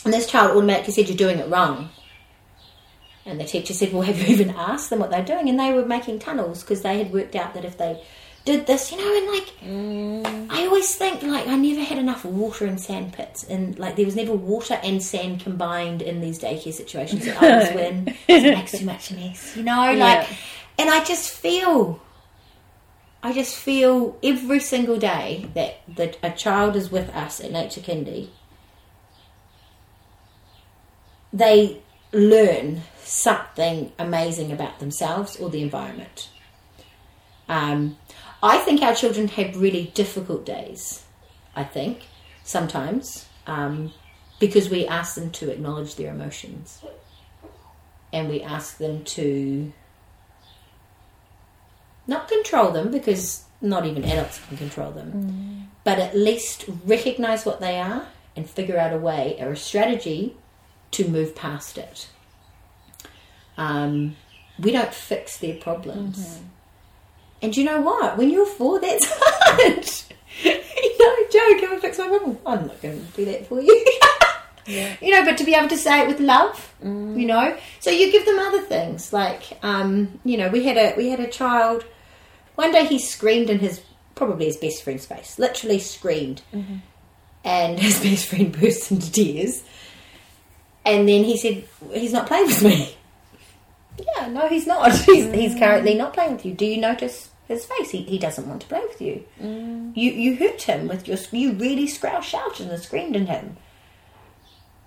And 0.05 0.13
this 0.13 0.27
child 0.27 0.57
automatically 0.57 0.93
said, 0.93 1.09
"You're 1.09 1.17
doing 1.17 1.39
it 1.39 1.49
wrong." 1.49 1.91
And 3.25 3.41
the 3.41 3.45
teacher 3.45 3.73
said, 3.73 3.93
"Well, 3.93 4.03
have 4.03 4.19
you 4.21 4.27
even 4.27 4.51
asked 4.51 4.91
them 4.91 4.99
what 4.99 5.11
they're 5.11 5.25
doing?" 5.25 5.49
And 5.49 5.59
they 5.59 5.73
were 5.73 5.87
making 5.87 6.19
tunnels 6.19 6.63
because 6.63 6.83
they 6.83 6.99
had 6.99 7.13
worked 7.13 7.37
out 7.37 7.55
that 7.55 7.65
if 7.65 7.79
they 7.79 8.03
did 8.45 8.67
this, 8.67 8.91
you 8.91 8.99
know, 8.99 9.17
and 9.17 9.27
like 9.27 9.47
mm. 9.63 10.51
I 10.51 10.67
always 10.67 10.95
think 10.95 11.23
like 11.23 11.47
I 11.47 11.57
never 11.57 11.83
had 11.83 11.99
enough 11.99 12.25
water 12.25 12.67
in 12.67 12.79
sand 12.79 13.13
pits, 13.13 13.45
and 13.45 13.79
like 13.79 13.97
there 13.97 14.05
was 14.05 14.17
never 14.17 14.33
water 14.33 14.79
and 14.83 15.03
sand 15.03 15.41
combined 15.41 16.03
in 16.03 16.21
these 16.21 16.39
daycare 16.39 16.73
situations 16.73 17.25
that 17.25 17.43
I 17.43 17.59
was 17.59 17.69
in. 17.87 18.15
it 18.29 18.55
makes 18.55 18.73
too 18.73 18.85
much 18.85 19.13
mess, 19.13 19.57
you 19.57 19.63
know, 19.63 19.93
like, 19.95 20.29
and 20.79 20.91
I 20.91 21.05
just 21.05 21.31
feel, 21.31 22.01
I 23.23 23.33
just 23.33 23.57
feel 23.57 24.19
every 24.23 24.61
single 24.61 24.99
day 24.99 25.49
that 25.55 25.81
that 25.97 26.19
a 26.23 26.31
child 26.31 26.77
is 26.77 26.91
with 26.91 27.11
us 27.11 27.41
at 27.41 27.53
Nature 27.53 27.81
Kindy. 27.81 28.31
they 31.33 31.81
learn 32.13 32.83
something 33.03 33.93
amazing 33.99 34.53
about 34.53 34.79
themselves 34.79 35.37
or 35.37 35.49
the 35.49 35.63
environment. 35.63 36.29
Um, 37.49 37.97
I 38.43 38.59
think 38.59 38.83
our 38.83 38.95
children 38.95 39.29
have 39.29 39.61
really 39.61 39.93
difficult 39.95 40.45
days. 40.45 41.05
I 41.55 41.65
think 41.65 42.03
sometimes 42.43 43.27
um, 43.47 43.93
because 44.41 44.69
we 44.69 44.87
ask 44.87 45.15
them 45.15 45.31
to 45.33 45.51
acknowledge 45.51 45.95
their 45.95 46.11
emotions 46.11 46.83
and 48.13 48.29
we 48.29 48.43
ask 48.43 48.79
them 48.79 49.05
to 49.05 49.73
not 52.07 52.29
control 52.29 52.71
them 52.73 52.91
because 52.91 53.45
not 53.61 53.87
even 53.87 54.05
adults 54.05 54.41
can 54.49 54.57
control 54.57 54.91
them, 54.91 55.69
but 55.85 55.99
at 56.01 56.17
least 56.17 56.65
recognize 56.85 57.47
what 57.47 57.61
they 57.61 57.79
are 57.79 58.07
and 58.35 58.49
figure 58.51 58.77
out 58.77 58.93
a 58.93 58.99
way 58.99 59.37
or 59.39 59.53
a 59.53 59.57
strategy 59.57 60.37
to 60.91 61.07
move 61.09 61.37
past 61.37 61.79
it. 61.79 62.09
Um, 63.57 64.17
we 64.59 64.73
don't 64.73 64.93
fix 64.93 65.39
their 65.39 65.55
problems. 65.55 66.41
And 67.43 67.57
you 67.57 67.65
know 67.65 67.81
what? 67.81 68.17
When 68.17 68.31
you're 68.31 68.47
four, 68.47 68.81
that's 68.81 69.07
hard. 69.11 69.91
you 70.45 70.99
know, 70.99 71.17
Jo, 71.31 71.61
come 71.61 71.73
and 71.73 71.83
fix 71.83 71.99
my 71.99 72.09
problem. 72.09 72.39
I'm 72.47 72.67
not 72.69 72.81
going 72.81 73.05
to 73.05 73.13
do 73.17 73.25
that 73.27 73.47
for 73.49 73.61
you. 73.61 73.85
Yeah. 74.67 74.97
You 75.01 75.11
know, 75.11 75.25
but 75.25 75.39
to 75.39 75.45
be 75.45 75.55
able 75.55 75.69
to 75.69 75.77
say 75.77 76.03
it 76.03 76.07
with 76.07 76.21
love, 76.21 76.73
mm. 76.83 77.21
you 77.21 77.27
know. 77.27 77.57
So 77.81 77.91
you 77.91 78.13
give 78.13 78.25
them 78.25 78.39
other 78.39 78.61
things, 78.61 79.13
like, 79.13 79.59
um, 79.63 80.21
you 80.25 80.37
know, 80.37 80.49
we 80.51 80.65
had 80.65 80.77
a 80.77 80.95
we 80.97 81.09
had 81.09 81.21
a 81.21 81.27
child. 81.27 81.85
One 82.55 82.71
day 82.71 82.87
he 82.87 82.99
screamed 82.99 83.51
in 83.51 83.59
his 83.59 83.81
probably 84.15 84.47
his 84.47 84.57
best 84.57 84.85
friend's 84.85 85.07
face, 85.07 85.39
literally 85.39 85.79
screamed, 85.79 86.43
mm-hmm. 86.55 86.77
and 87.45 87.79
his 87.79 88.01
best 88.05 88.27
friend 88.27 88.57
burst 88.59 88.91
into 88.93 89.11
tears. 89.11 89.65
And 90.85 91.09
then 91.09 91.25
he 91.25 91.37
said, 91.37 91.65
"He's 91.93 92.13
not 92.13 92.29
playing 92.29 92.47
with 92.47 92.63
me." 92.63 92.97
Yeah, 94.17 94.29
no, 94.29 94.49
he's 94.49 94.67
not. 94.67 94.93
He's, 94.93 95.31
he's 95.33 95.59
currently 95.59 95.95
mm. 95.95 95.99
not 95.99 96.15
playing 96.15 96.35
with 96.35 96.47
you. 96.47 96.55
Do 96.55 96.67
you 96.67 96.81
notice 96.81 97.32
his 97.53 97.65
face? 97.65 97.91
He, 97.91 98.03
he 98.03 98.19
doesn't 98.19 98.49
want 98.49 98.63
to 98.63 98.67
play 98.67 98.83
with 98.89 99.01
you. 99.01 99.25
Mm. 99.41 99.97
You 99.97 100.11
you 100.11 100.37
hurt 100.37 100.63
him 100.63 100.89
with 100.89 101.07
your. 101.07 101.19
You 101.31 101.53
really 101.53 101.87
scroused, 101.87 102.29
shouted, 102.29 102.69
and 102.69 102.83
screamed 102.83 103.17
at 103.17 103.29
him, 103.29 103.57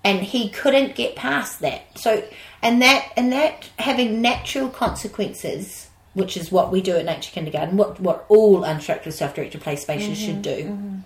and 0.04 0.20
he 0.20 0.48
couldn't 0.50 0.94
get 0.94 1.16
past 1.16 1.60
that. 1.60 1.98
So, 1.98 2.22
and 2.62 2.82
that 2.82 3.12
and 3.16 3.32
that 3.32 3.68
having 3.78 4.20
natural 4.20 4.68
consequences, 4.68 5.88
which 6.14 6.36
is 6.36 6.52
what 6.52 6.70
we 6.70 6.80
do 6.82 6.96
at 6.96 7.04
Nature 7.04 7.32
Kindergarten, 7.32 7.76
what 7.76 8.00
what 8.00 8.26
all 8.28 8.62
unstructured 8.62 9.12
self-directed 9.12 9.60
play 9.60 9.76
spaces 9.76 10.18
mm-hmm, 10.18 10.26
should 10.26 10.42
do, 10.42 10.64
mm-hmm. 10.64 10.98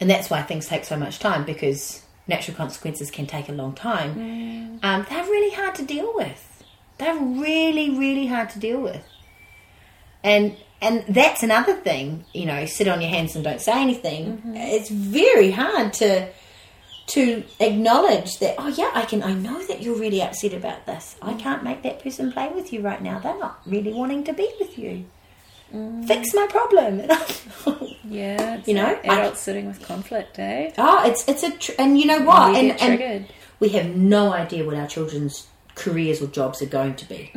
and 0.00 0.10
that's 0.10 0.30
why 0.30 0.42
things 0.42 0.66
take 0.66 0.84
so 0.84 0.96
much 0.96 1.18
time 1.18 1.44
because 1.44 2.02
natural 2.26 2.56
consequences 2.56 3.10
can 3.10 3.26
take 3.26 3.48
a 3.48 3.52
long 3.52 3.74
time. 3.74 4.14
Mm. 4.14 4.84
Um, 4.84 5.06
they're 5.08 5.24
really 5.24 5.54
hard 5.54 5.74
to 5.76 5.84
deal 5.84 6.12
with. 6.14 6.64
They're 6.98 7.16
really, 7.16 7.90
really 7.90 8.26
hard 8.26 8.50
to 8.50 8.58
deal 8.58 8.80
with. 8.80 9.04
And 10.24 10.56
and 10.80 11.04
that's 11.08 11.42
another 11.42 11.74
thing, 11.74 12.24
you 12.34 12.46
know, 12.46 12.66
sit 12.66 12.88
on 12.88 13.00
your 13.00 13.10
hands 13.10 13.36
and 13.36 13.44
don't 13.44 13.60
say 13.60 13.80
anything. 13.80 14.38
Mm-hmm. 14.38 14.56
It's 14.56 14.90
very 14.90 15.52
hard 15.52 15.92
to 15.94 16.28
to 17.06 17.44
acknowledge 17.60 18.38
that, 18.38 18.56
oh 18.58 18.68
yeah, 18.68 18.90
I 18.94 19.04
can 19.04 19.22
I 19.22 19.34
know 19.34 19.62
that 19.66 19.82
you're 19.82 19.96
really 19.96 20.22
upset 20.22 20.52
about 20.52 20.86
this. 20.86 21.16
I 21.22 21.30
mm-hmm. 21.30 21.38
can't 21.38 21.62
make 21.62 21.82
that 21.82 22.02
person 22.02 22.32
play 22.32 22.50
with 22.52 22.72
you 22.72 22.80
right 22.80 23.00
now. 23.00 23.20
They're 23.20 23.38
not 23.38 23.60
really 23.66 23.92
wanting 23.92 24.24
to 24.24 24.32
be 24.32 24.50
with 24.58 24.78
you. 24.78 25.04
Mm-hmm. 25.72 26.04
Fix 26.04 26.34
my 26.34 26.46
problem. 26.48 27.02
Yeah, 28.06 28.56
it's 28.56 28.68
You 28.68 28.74
know, 28.74 28.82
like 28.84 29.06
adults 29.06 29.40
sitting 29.40 29.66
with 29.66 29.82
conflict, 29.82 30.38
eh? 30.38 30.72
oh, 30.76 31.08
it's 31.08 31.26
it's 31.26 31.42
a 31.42 31.50
tr- 31.52 31.72
and 31.78 31.98
you 31.98 32.06
know 32.06 32.20
what? 32.20 32.54
and, 32.54 32.68
get 32.68 32.82
and 32.82 33.26
we 33.60 33.70
have 33.70 33.96
no 33.96 34.32
idea 34.32 34.64
what 34.64 34.74
our 34.74 34.86
children's 34.86 35.46
careers 35.74 36.20
or 36.20 36.26
jobs 36.26 36.60
are 36.60 36.66
going 36.66 36.94
to 36.96 37.08
be. 37.08 37.30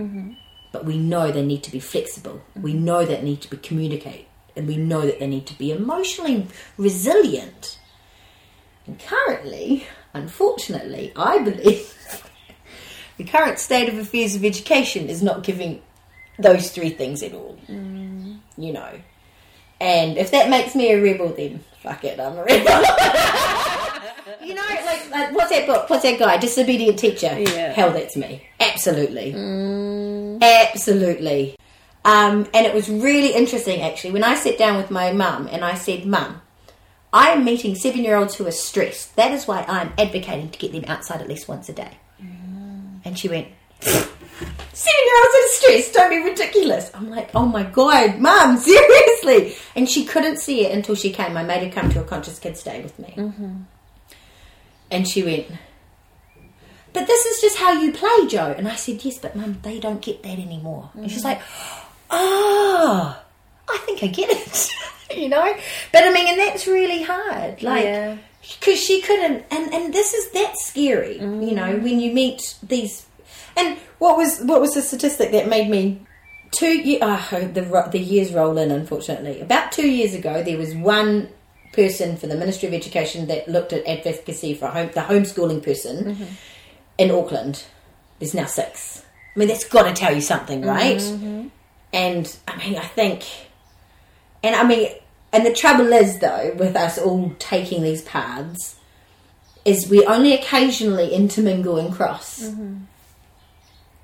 But 0.72 0.86
we 0.86 0.98
know 0.98 1.32
they 1.32 1.46
need 1.46 1.64
to 1.64 1.72
be 1.72 1.80
flexible. 1.80 2.42
We 2.56 2.74
mm-hmm. 2.74 2.86
know 2.86 3.06
that 3.06 3.22
they 3.22 3.26
need 3.26 3.42
to 3.42 3.50
be 3.50 3.58
communicate. 3.58 4.28
And 4.56 4.68
we 4.68 4.78
know 4.78 5.02
that 5.02 5.20
they 5.20 5.28
need 5.28 5.46
to 5.48 5.58
be 5.58 5.72
emotionally 5.72 6.48
resilient. 6.78 7.80
And 8.86 9.00
currently, 9.00 9.86
unfortunately, 10.14 11.14
I 11.16 11.40
believe 11.40 12.32
the 13.18 13.24
current 13.24 13.60
state 13.60 13.90
of 13.90 13.98
affairs 13.98 14.36
of 14.36 14.44
education 14.44 15.10
is 15.10 15.22
not 15.22 15.44
giving 15.44 15.82
those 16.40 16.72
three 16.72 16.90
things 16.90 17.24
at 17.24 17.34
all. 17.34 17.58
Mm. 17.68 18.40
You 18.58 18.74
know. 18.74 19.00
And 19.80 20.18
if 20.18 20.32
that 20.32 20.50
makes 20.50 20.74
me 20.74 20.92
a 20.92 21.02
rebel, 21.02 21.30
then 21.30 21.64
fuck 21.84 22.04
it, 22.04 22.20
I'm 22.20 22.38
a 22.38 22.44
rebel. 22.44 23.64
you 24.44 24.54
know, 24.54 24.62
like, 24.86 25.10
like 25.10 25.36
what's 25.36 25.50
that 25.52 25.68
book? 25.68 25.90
What's 25.90 26.04
that 26.04 26.20
guy? 26.20 26.38
Disobedient 26.38 27.00
teacher. 27.00 27.38
Yeah. 27.40 27.74
Hell, 27.74 27.92
that's 27.92 28.16
me. 28.16 28.48
Absolutely. 28.60 29.34
Absolutely. 30.42 31.56
Um, 32.06 32.48
and 32.54 32.66
it 32.66 32.74
was 32.74 32.90
really 32.90 33.34
interesting, 33.34 33.82
actually, 33.82 34.12
when 34.12 34.24
I 34.24 34.36
sat 34.36 34.58
down 34.58 34.78
with 34.78 34.90
my 34.90 35.12
mum 35.12 35.50
and 35.52 35.66
I 35.66 35.76
said, 35.76 36.06
Mum, 36.06 36.42
I 37.12 37.32
am 37.32 37.44
meeting 37.44 37.76
seven 37.76 38.04
year 38.04 38.16
olds 38.16 38.36
who 38.36 38.48
are 38.48 38.52
stressed. 38.52 39.16
That 39.16 39.32
is 39.32 39.48
why 39.48 39.66
I'm 39.68 39.92
advocating 39.98 40.50
to 40.50 40.60
get 40.60 40.72
them 40.72 40.86
outside 40.88 41.22
at 41.22 41.28
least 41.28 41.48
once 41.48 41.68
a 41.70 41.74
day. 41.74 41.98
And 43.04 43.18
she 43.18 43.28
went, 43.28 43.48
Seven 43.82 45.04
year 45.06 45.16
olds 45.18 45.36
are 45.36 45.48
stressed, 45.50 45.94
don't 45.94 46.10
be 46.10 46.20
ridiculous. 46.20 46.92
I'm 46.94 47.10
like, 47.10 47.32
oh 47.34 47.46
my 47.46 47.64
god, 47.64 48.20
mum, 48.20 48.58
seriously. 48.72 49.56
And 49.76 49.90
she 49.90 50.06
couldn't 50.06 50.38
see 50.38 50.66
it 50.66 50.72
until 50.74 50.96
she 50.96 51.12
came. 51.12 51.36
I 51.36 51.44
made 51.44 51.64
her 51.64 51.72
come 51.72 51.90
to 51.92 52.02
a 52.02 52.04
conscious 52.04 52.38
kids 52.40 52.62
day 52.64 52.82
with 52.84 52.98
me. 53.00 53.14
And 54.90 55.08
she 55.08 55.24
went, 55.24 55.48
but 56.94 57.06
this 57.06 57.26
is 57.26 57.42
just 57.42 57.58
how 57.58 57.74
you 57.74 57.92
play, 57.92 58.28
Jo. 58.28 58.56
And 58.58 58.68
I 58.68 58.76
said, 58.76 59.04
yes, 59.04 59.20
but 59.20 59.36
mum, 59.36 59.60
they 59.62 59.80
don't 59.80 60.02
get 60.02 60.24
that 60.24 60.40
anymore. 60.40 60.90
And 60.96 61.12
she's 61.12 61.22
mm. 61.22 61.26
like, 61.26 61.42
oh, 62.10 63.22
I 63.70 63.78
think 63.86 64.04
I 64.04 64.08
get 64.08 64.30
it. 64.32 64.72
you 65.16 65.30
know? 65.30 65.54
But 65.92 66.04
I 66.04 66.12
mean, 66.12 66.28
and 66.28 66.40
that's 66.40 66.68
really 66.68 67.04
hard. 67.04 67.62
Like, 67.62 67.84
Yeah. 67.84 68.18
because 68.42 68.80
she 68.80 69.02
couldn't 69.02 69.46
and 69.52 69.74
and 69.74 69.94
this 69.94 70.14
is 70.14 70.32
that's 70.32 70.66
scary 70.66 71.18
you 71.18 71.54
know 71.54 71.76
mm. 71.76 71.84
when 71.84 72.00
you 72.00 72.14
meet 72.14 72.56
these 72.64 73.06
and 73.58 73.78
what 73.98 74.16
was 74.16 74.40
what 74.42 74.62
was 74.62 74.74
the 74.74 74.82
statistic 74.82 75.32
that 75.32 75.50
made 75.50 75.70
me 75.70 76.00
two 76.52 76.78
year 76.78 77.00
oh, 77.02 77.50
the 77.54 77.90
the 77.92 78.00
years 78.00 78.32
roll 78.32 78.58
in 78.58 78.72
unfortunately 78.72 79.42
about 79.42 79.74
two 79.74 79.90
years 79.90 80.14
ago 80.14 80.44
there 80.44 80.58
was 80.58 80.74
one 80.76 81.28
person 81.74 82.18
for 82.18 82.28
the 82.28 82.36
ministry 82.36 82.68
of 82.68 82.74
education 82.74 83.28
that 83.28 83.48
looked 83.48 83.74
at 83.74 83.86
advocacy 83.86 84.54
for 84.54 84.68
home 84.68 84.90
the 84.94 85.02
homeschooling 85.02 85.64
person 85.64 86.16
mm-hmm. 86.16 86.34
in 86.98 87.12
auckland 87.12 87.64
there's 88.20 88.34
now 88.34 88.46
six. 88.46 89.04
I 89.36 89.40
mean 89.40 89.48
that's 89.48 89.68
got 89.68 89.84
to 89.84 89.94
tell 89.94 90.16
you 90.16 90.22
something 90.22 90.64
right? 90.64 90.98
Mm-hmm. 90.98 91.48
And 91.94 92.38
i 92.48 92.58
mean 92.58 92.76
i 92.78 92.86
think 92.86 93.26
and 94.44 94.56
I 94.56 94.64
mean, 94.64 94.90
and 95.34 95.46
the 95.46 95.54
trouble 95.54 95.92
is, 95.94 96.20
though, 96.20 96.54
with 96.58 96.76
us 96.76 96.98
all 96.98 97.36
taking 97.40 97.84
these 97.84 98.02
paths, 98.04 98.76
is 99.66 99.90
we 99.90 100.06
only 100.06 100.34
occasionally 100.34 101.14
intermingle 101.14 101.78
and 101.78 101.94
cross. 101.94 102.44
Mm-hmm. 102.44 102.78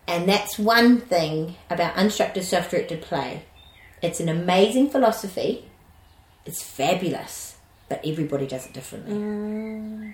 And 0.07 0.27
that's 0.27 0.59
one 0.59 0.99
thing 0.99 1.55
about 1.69 1.95
unstructured 1.95 2.43
self 2.43 2.69
directed 2.69 3.01
play. 3.01 3.45
It's 4.01 4.19
an 4.19 4.27
amazing 4.27 4.89
philosophy, 4.89 5.69
it's 6.45 6.61
fabulous, 6.61 7.52
but 7.89 8.01
everybody 8.05 8.47
does 8.47 8.65
it 8.65 8.73
differently. 8.73 9.13
Mm. 9.13 10.13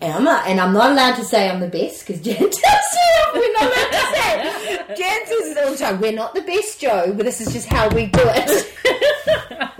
And 0.00 0.12
I'm 0.12 0.24
not, 0.24 0.46
and 0.46 0.60
I'm 0.60 0.74
not 0.74 0.92
allowed 0.92 1.16
to 1.16 1.24
say 1.24 1.48
I'm 1.48 1.60
the 1.60 1.68
best 1.68 2.06
because 2.06 2.20
Jan 2.24 2.36
tells 2.36 2.60
me 2.60 3.06
we're 3.34 3.52
not 3.52 3.62
allowed 3.62 3.90
to 3.90 3.98
say. 4.14 4.76
Jan 4.96 5.26
says 5.26 5.56
it 5.56 5.58
all 5.64 5.70
the 5.72 5.78
time. 5.78 6.00
We're 6.00 6.12
not 6.12 6.34
the 6.34 6.42
best, 6.42 6.80
Jo, 6.80 7.12
but 7.14 7.24
this 7.24 7.40
is 7.40 7.52
just 7.52 7.68
how 7.68 7.88
we 7.88 8.06
do 8.06 8.20
it. 8.22 8.72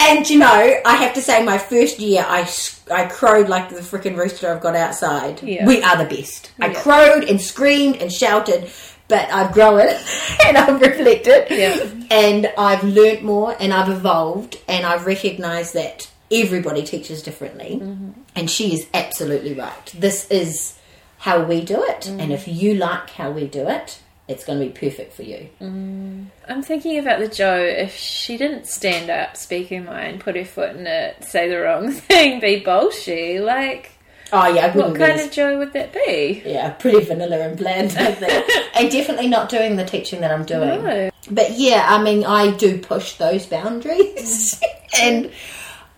and 0.00 0.28
you 0.28 0.38
know, 0.38 0.80
I 0.84 0.96
have 0.96 1.14
to 1.14 1.22
say, 1.22 1.44
my 1.44 1.58
first 1.58 2.00
year, 2.00 2.24
I 2.26 2.48
I 2.90 3.06
crowed 3.06 3.48
like 3.48 3.70
the 3.70 3.76
freaking 3.76 4.16
rooster 4.16 4.52
I've 4.52 4.60
got 4.60 4.74
outside. 4.74 5.42
Yeah. 5.42 5.66
We 5.66 5.82
are 5.82 5.96
the 5.96 6.04
best. 6.04 6.50
I 6.60 6.74
crowed 6.74 7.24
and 7.24 7.40
screamed 7.40 7.96
and 7.96 8.12
shouted, 8.12 8.70
but 9.08 9.30
I've 9.30 9.52
grown 9.52 9.80
it 9.80 10.00
and 10.46 10.56
I've 10.56 10.80
reflected, 10.80 11.46
Yeah. 11.50 11.76
and 12.10 12.52
I've 12.56 12.84
learnt 12.84 13.22
more 13.22 13.56
and 13.58 13.72
I've 13.72 13.90
evolved 13.90 14.58
and 14.68 14.84
I've 14.86 15.06
recognised 15.06 15.74
that 15.74 16.10
everybody 16.32 16.82
teaches 16.82 17.22
differently, 17.22 17.78
mm-hmm. 17.80 18.10
and 18.34 18.50
she 18.50 18.74
is 18.74 18.86
absolutely 18.94 19.54
right. 19.54 19.94
This 19.96 20.30
is 20.30 20.78
how 21.18 21.42
we 21.42 21.64
do 21.64 21.82
it, 21.82 22.02
mm. 22.02 22.20
and 22.20 22.32
if 22.32 22.46
you 22.48 22.74
like 22.74 23.10
how 23.10 23.30
we 23.30 23.46
do 23.46 23.68
it, 23.68 23.98
it's 24.26 24.44
going 24.44 24.58
to 24.58 24.66
be 24.66 24.72
perfect 24.72 25.12
for 25.12 25.22
you. 25.22 25.48
Mm. 25.60 26.26
I'm 26.48 26.62
thinking 26.62 26.98
about 26.98 27.20
the 27.20 27.28
Jo. 27.28 27.56
If 27.56 27.94
she 27.94 28.36
didn't 28.36 28.66
stand 28.66 29.10
up, 29.10 29.36
speak 29.36 29.68
her 29.68 29.82
mind, 29.82 30.20
put 30.20 30.36
her 30.36 30.44
foot 30.44 30.76
in 30.76 30.86
it, 30.86 31.24
say 31.24 31.48
the 31.48 31.60
wrong 31.60 31.92
thing, 31.92 32.40
be 32.40 32.62
bolshy, 32.62 33.42
like 33.44 33.92
Oh 34.34 34.48
yeah, 34.48 34.64
I 34.64 34.66
what 34.66 34.90
wouldn't 34.90 34.98
kind 34.98 35.20
of 35.20 35.30
joy 35.30 35.56
would 35.58 35.72
that 35.74 35.92
be? 35.92 36.42
yeah, 36.44 36.70
pretty 36.70 37.04
vanilla 37.04 37.38
and 37.38 37.56
bland, 37.56 37.96
I 37.96 38.10
think. 38.12 38.50
and 38.74 38.90
definitely 38.90 39.28
not 39.28 39.48
doing 39.48 39.76
the 39.76 39.84
teaching 39.84 40.22
that 40.22 40.32
I'm 40.32 40.44
doing. 40.44 40.82
No. 40.82 41.10
But 41.30 41.52
yeah, 41.52 41.86
I 41.88 42.02
mean, 42.02 42.24
I 42.24 42.50
do 42.50 42.78
push 42.78 43.14
those 43.14 43.46
boundaries, 43.46 44.60
and 45.00 45.30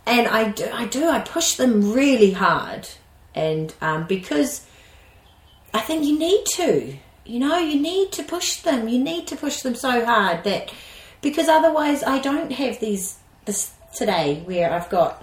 and 0.04 0.28
I 0.28 0.50
do, 0.50 0.68
I 0.70 0.84
do, 0.84 1.08
I 1.08 1.20
push 1.20 1.54
them 1.54 1.94
really 1.94 2.32
hard, 2.32 2.86
and 3.34 3.72
um, 3.80 4.06
because 4.06 4.66
I 5.72 5.80
think 5.80 6.04
you 6.04 6.18
need 6.18 6.44
to, 6.56 6.94
you 7.24 7.38
know, 7.40 7.56
you 7.56 7.80
need 7.80 8.12
to 8.12 8.22
push 8.22 8.60
them. 8.60 8.86
You 8.86 8.98
need 8.98 9.26
to 9.28 9.36
push 9.36 9.62
them 9.62 9.74
so 9.74 10.04
hard 10.04 10.44
that 10.44 10.70
because 11.22 11.48
otherwise, 11.48 12.02
I 12.02 12.18
don't 12.18 12.52
have 12.52 12.80
these 12.80 13.16
this 13.46 13.72
today 13.94 14.42
where 14.44 14.70
I've 14.70 14.90
got 14.90 15.22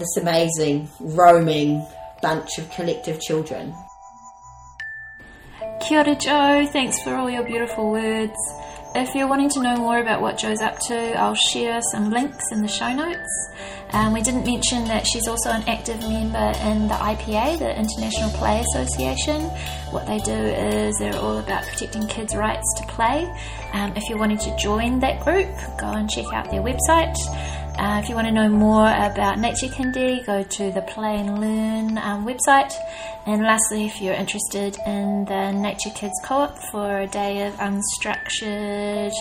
this 0.00 0.16
amazing 0.16 0.88
roaming 0.98 1.86
bunch 2.20 2.58
of 2.58 2.70
collective 2.70 3.20
children. 3.20 3.74
Kia 5.80 5.98
ora, 5.98 6.14
Jo. 6.16 6.66
Thanks 6.66 7.00
for 7.02 7.14
all 7.14 7.30
your 7.30 7.44
beautiful 7.44 7.90
words. 7.90 8.36
If 8.92 9.14
you're 9.14 9.28
wanting 9.28 9.48
to 9.50 9.62
know 9.62 9.76
more 9.76 9.98
about 10.00 10.20
what 10.20 10.36
Jo's 10.36 10.60
up 10.60 10.80
to, 10.88 11.14
I'll 11.16 11.36
share 11.36 11.80
some 11.92 12.10
links 12.10 12.50
in 12.50 12.60
the 12.60 12.68
show 12.68 12.92
notes. 12.92 13.50
Um, 13.92 14.12
we 14.12 14.20
didn't 14.20 14.44
mention 14.44 14.84
that 14.84 15.06
she's 15.06 15.28
also 15.28 15.50
an 15.50 15.62
active 15.68 16.00
member 16.00 16.52
in 16.64 16.88
the 16.88 16.94
IPA, 16.94 17.60
the 17.60 17.78
International 17.78 18.30
Play 18.30 18.60
Association. 18.60 19.42
What 19.90 20.06
they 20.06 20.18
do 20.18 20.32
is 20.32 20.98
they're 20.98 21.16
all 21.16 21.38
about 21.38 21.64
protecting 21.66 22.06
kids' 22.08 22.34
rights 22.34 22.66
to 22.78 22.86
play. 22.88 23.32
Um, 23.72 23.92
if 23.96 24.08
you're 24.08 24.18
wanting 24.18 24.38
to 24.38 24.56
join 24.56 24.98
that 25.00 25.20
group, 25.20 25.48
go 25.78 25.86
and 25.86 26.10
check 26.10 26.26
out 26.32 26.50
their 26.50 26.62
website. 26.62 27.16
Uh, 27.80 27.98
if 27.98 28.10
you 28.10 28.14
want 28.14 28.26
to 28.26 28.32
know 28.32 28.46
more 28.46 28.88
about 28.88 29.38
Nature 29.38 29.68
Kindy, 29.68 30.22
go 30.26 30.42
to 30.42 30.70
the 30.70 30.82
Play 30.82 31.16
and 31.16 31.40
Learn 31.40 31.96
um, 31.96 32.26
website. 32.26 32.74
And 33.24 33.40
lastly, 33.40 33.86
if 33.86 34.02
you're 34.02 34.12
interested 34.12 34.76
in 34.86 35.24
the 35.24 35.52
Nature 35.52 35.88
Kids 35.94 36.12
Co 36.22 36.42
op 36.42 36.58
for 36.70 37.00
a 37.00 37.06
day 37.06 37.46
of 37.46 37.54
unstructured 37.54 39.12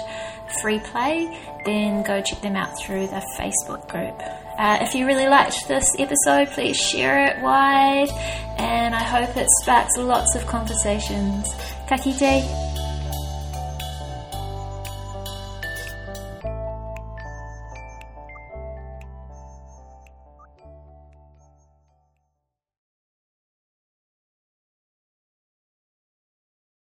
free 0.61 0.79
play, 0.79 1.39
then 1.63 2.03
go 2.03 2.21
check 2.21 2.41
them 2.41 2.57
out 2.57 2.77
through 2.77 3.07
the 3.07 3.25
Facebook 3.37 3.87
group. 3.87 4.21
Uh, 4.57 4.79
if 4.81 4.93
you 4.93 5.07
really 5.07 5.29
liked 5.29 5.65
this 5.69 5.95
episode, 5.97 6.49
please 6.49 6.75
share 6.75 7.27
it 7.27 7.41
wide, 7.41 8.09
and 8.57 8.93
I 8.93 9.03
hope 9.03 9.37
it 9.37 9.47
sparks 9.61 9.95
lots 9.95 10.35
of 10.35 10.45
conversations. 10.47 11.47
Ka 11.87 11.95
kite. 11.95 12.68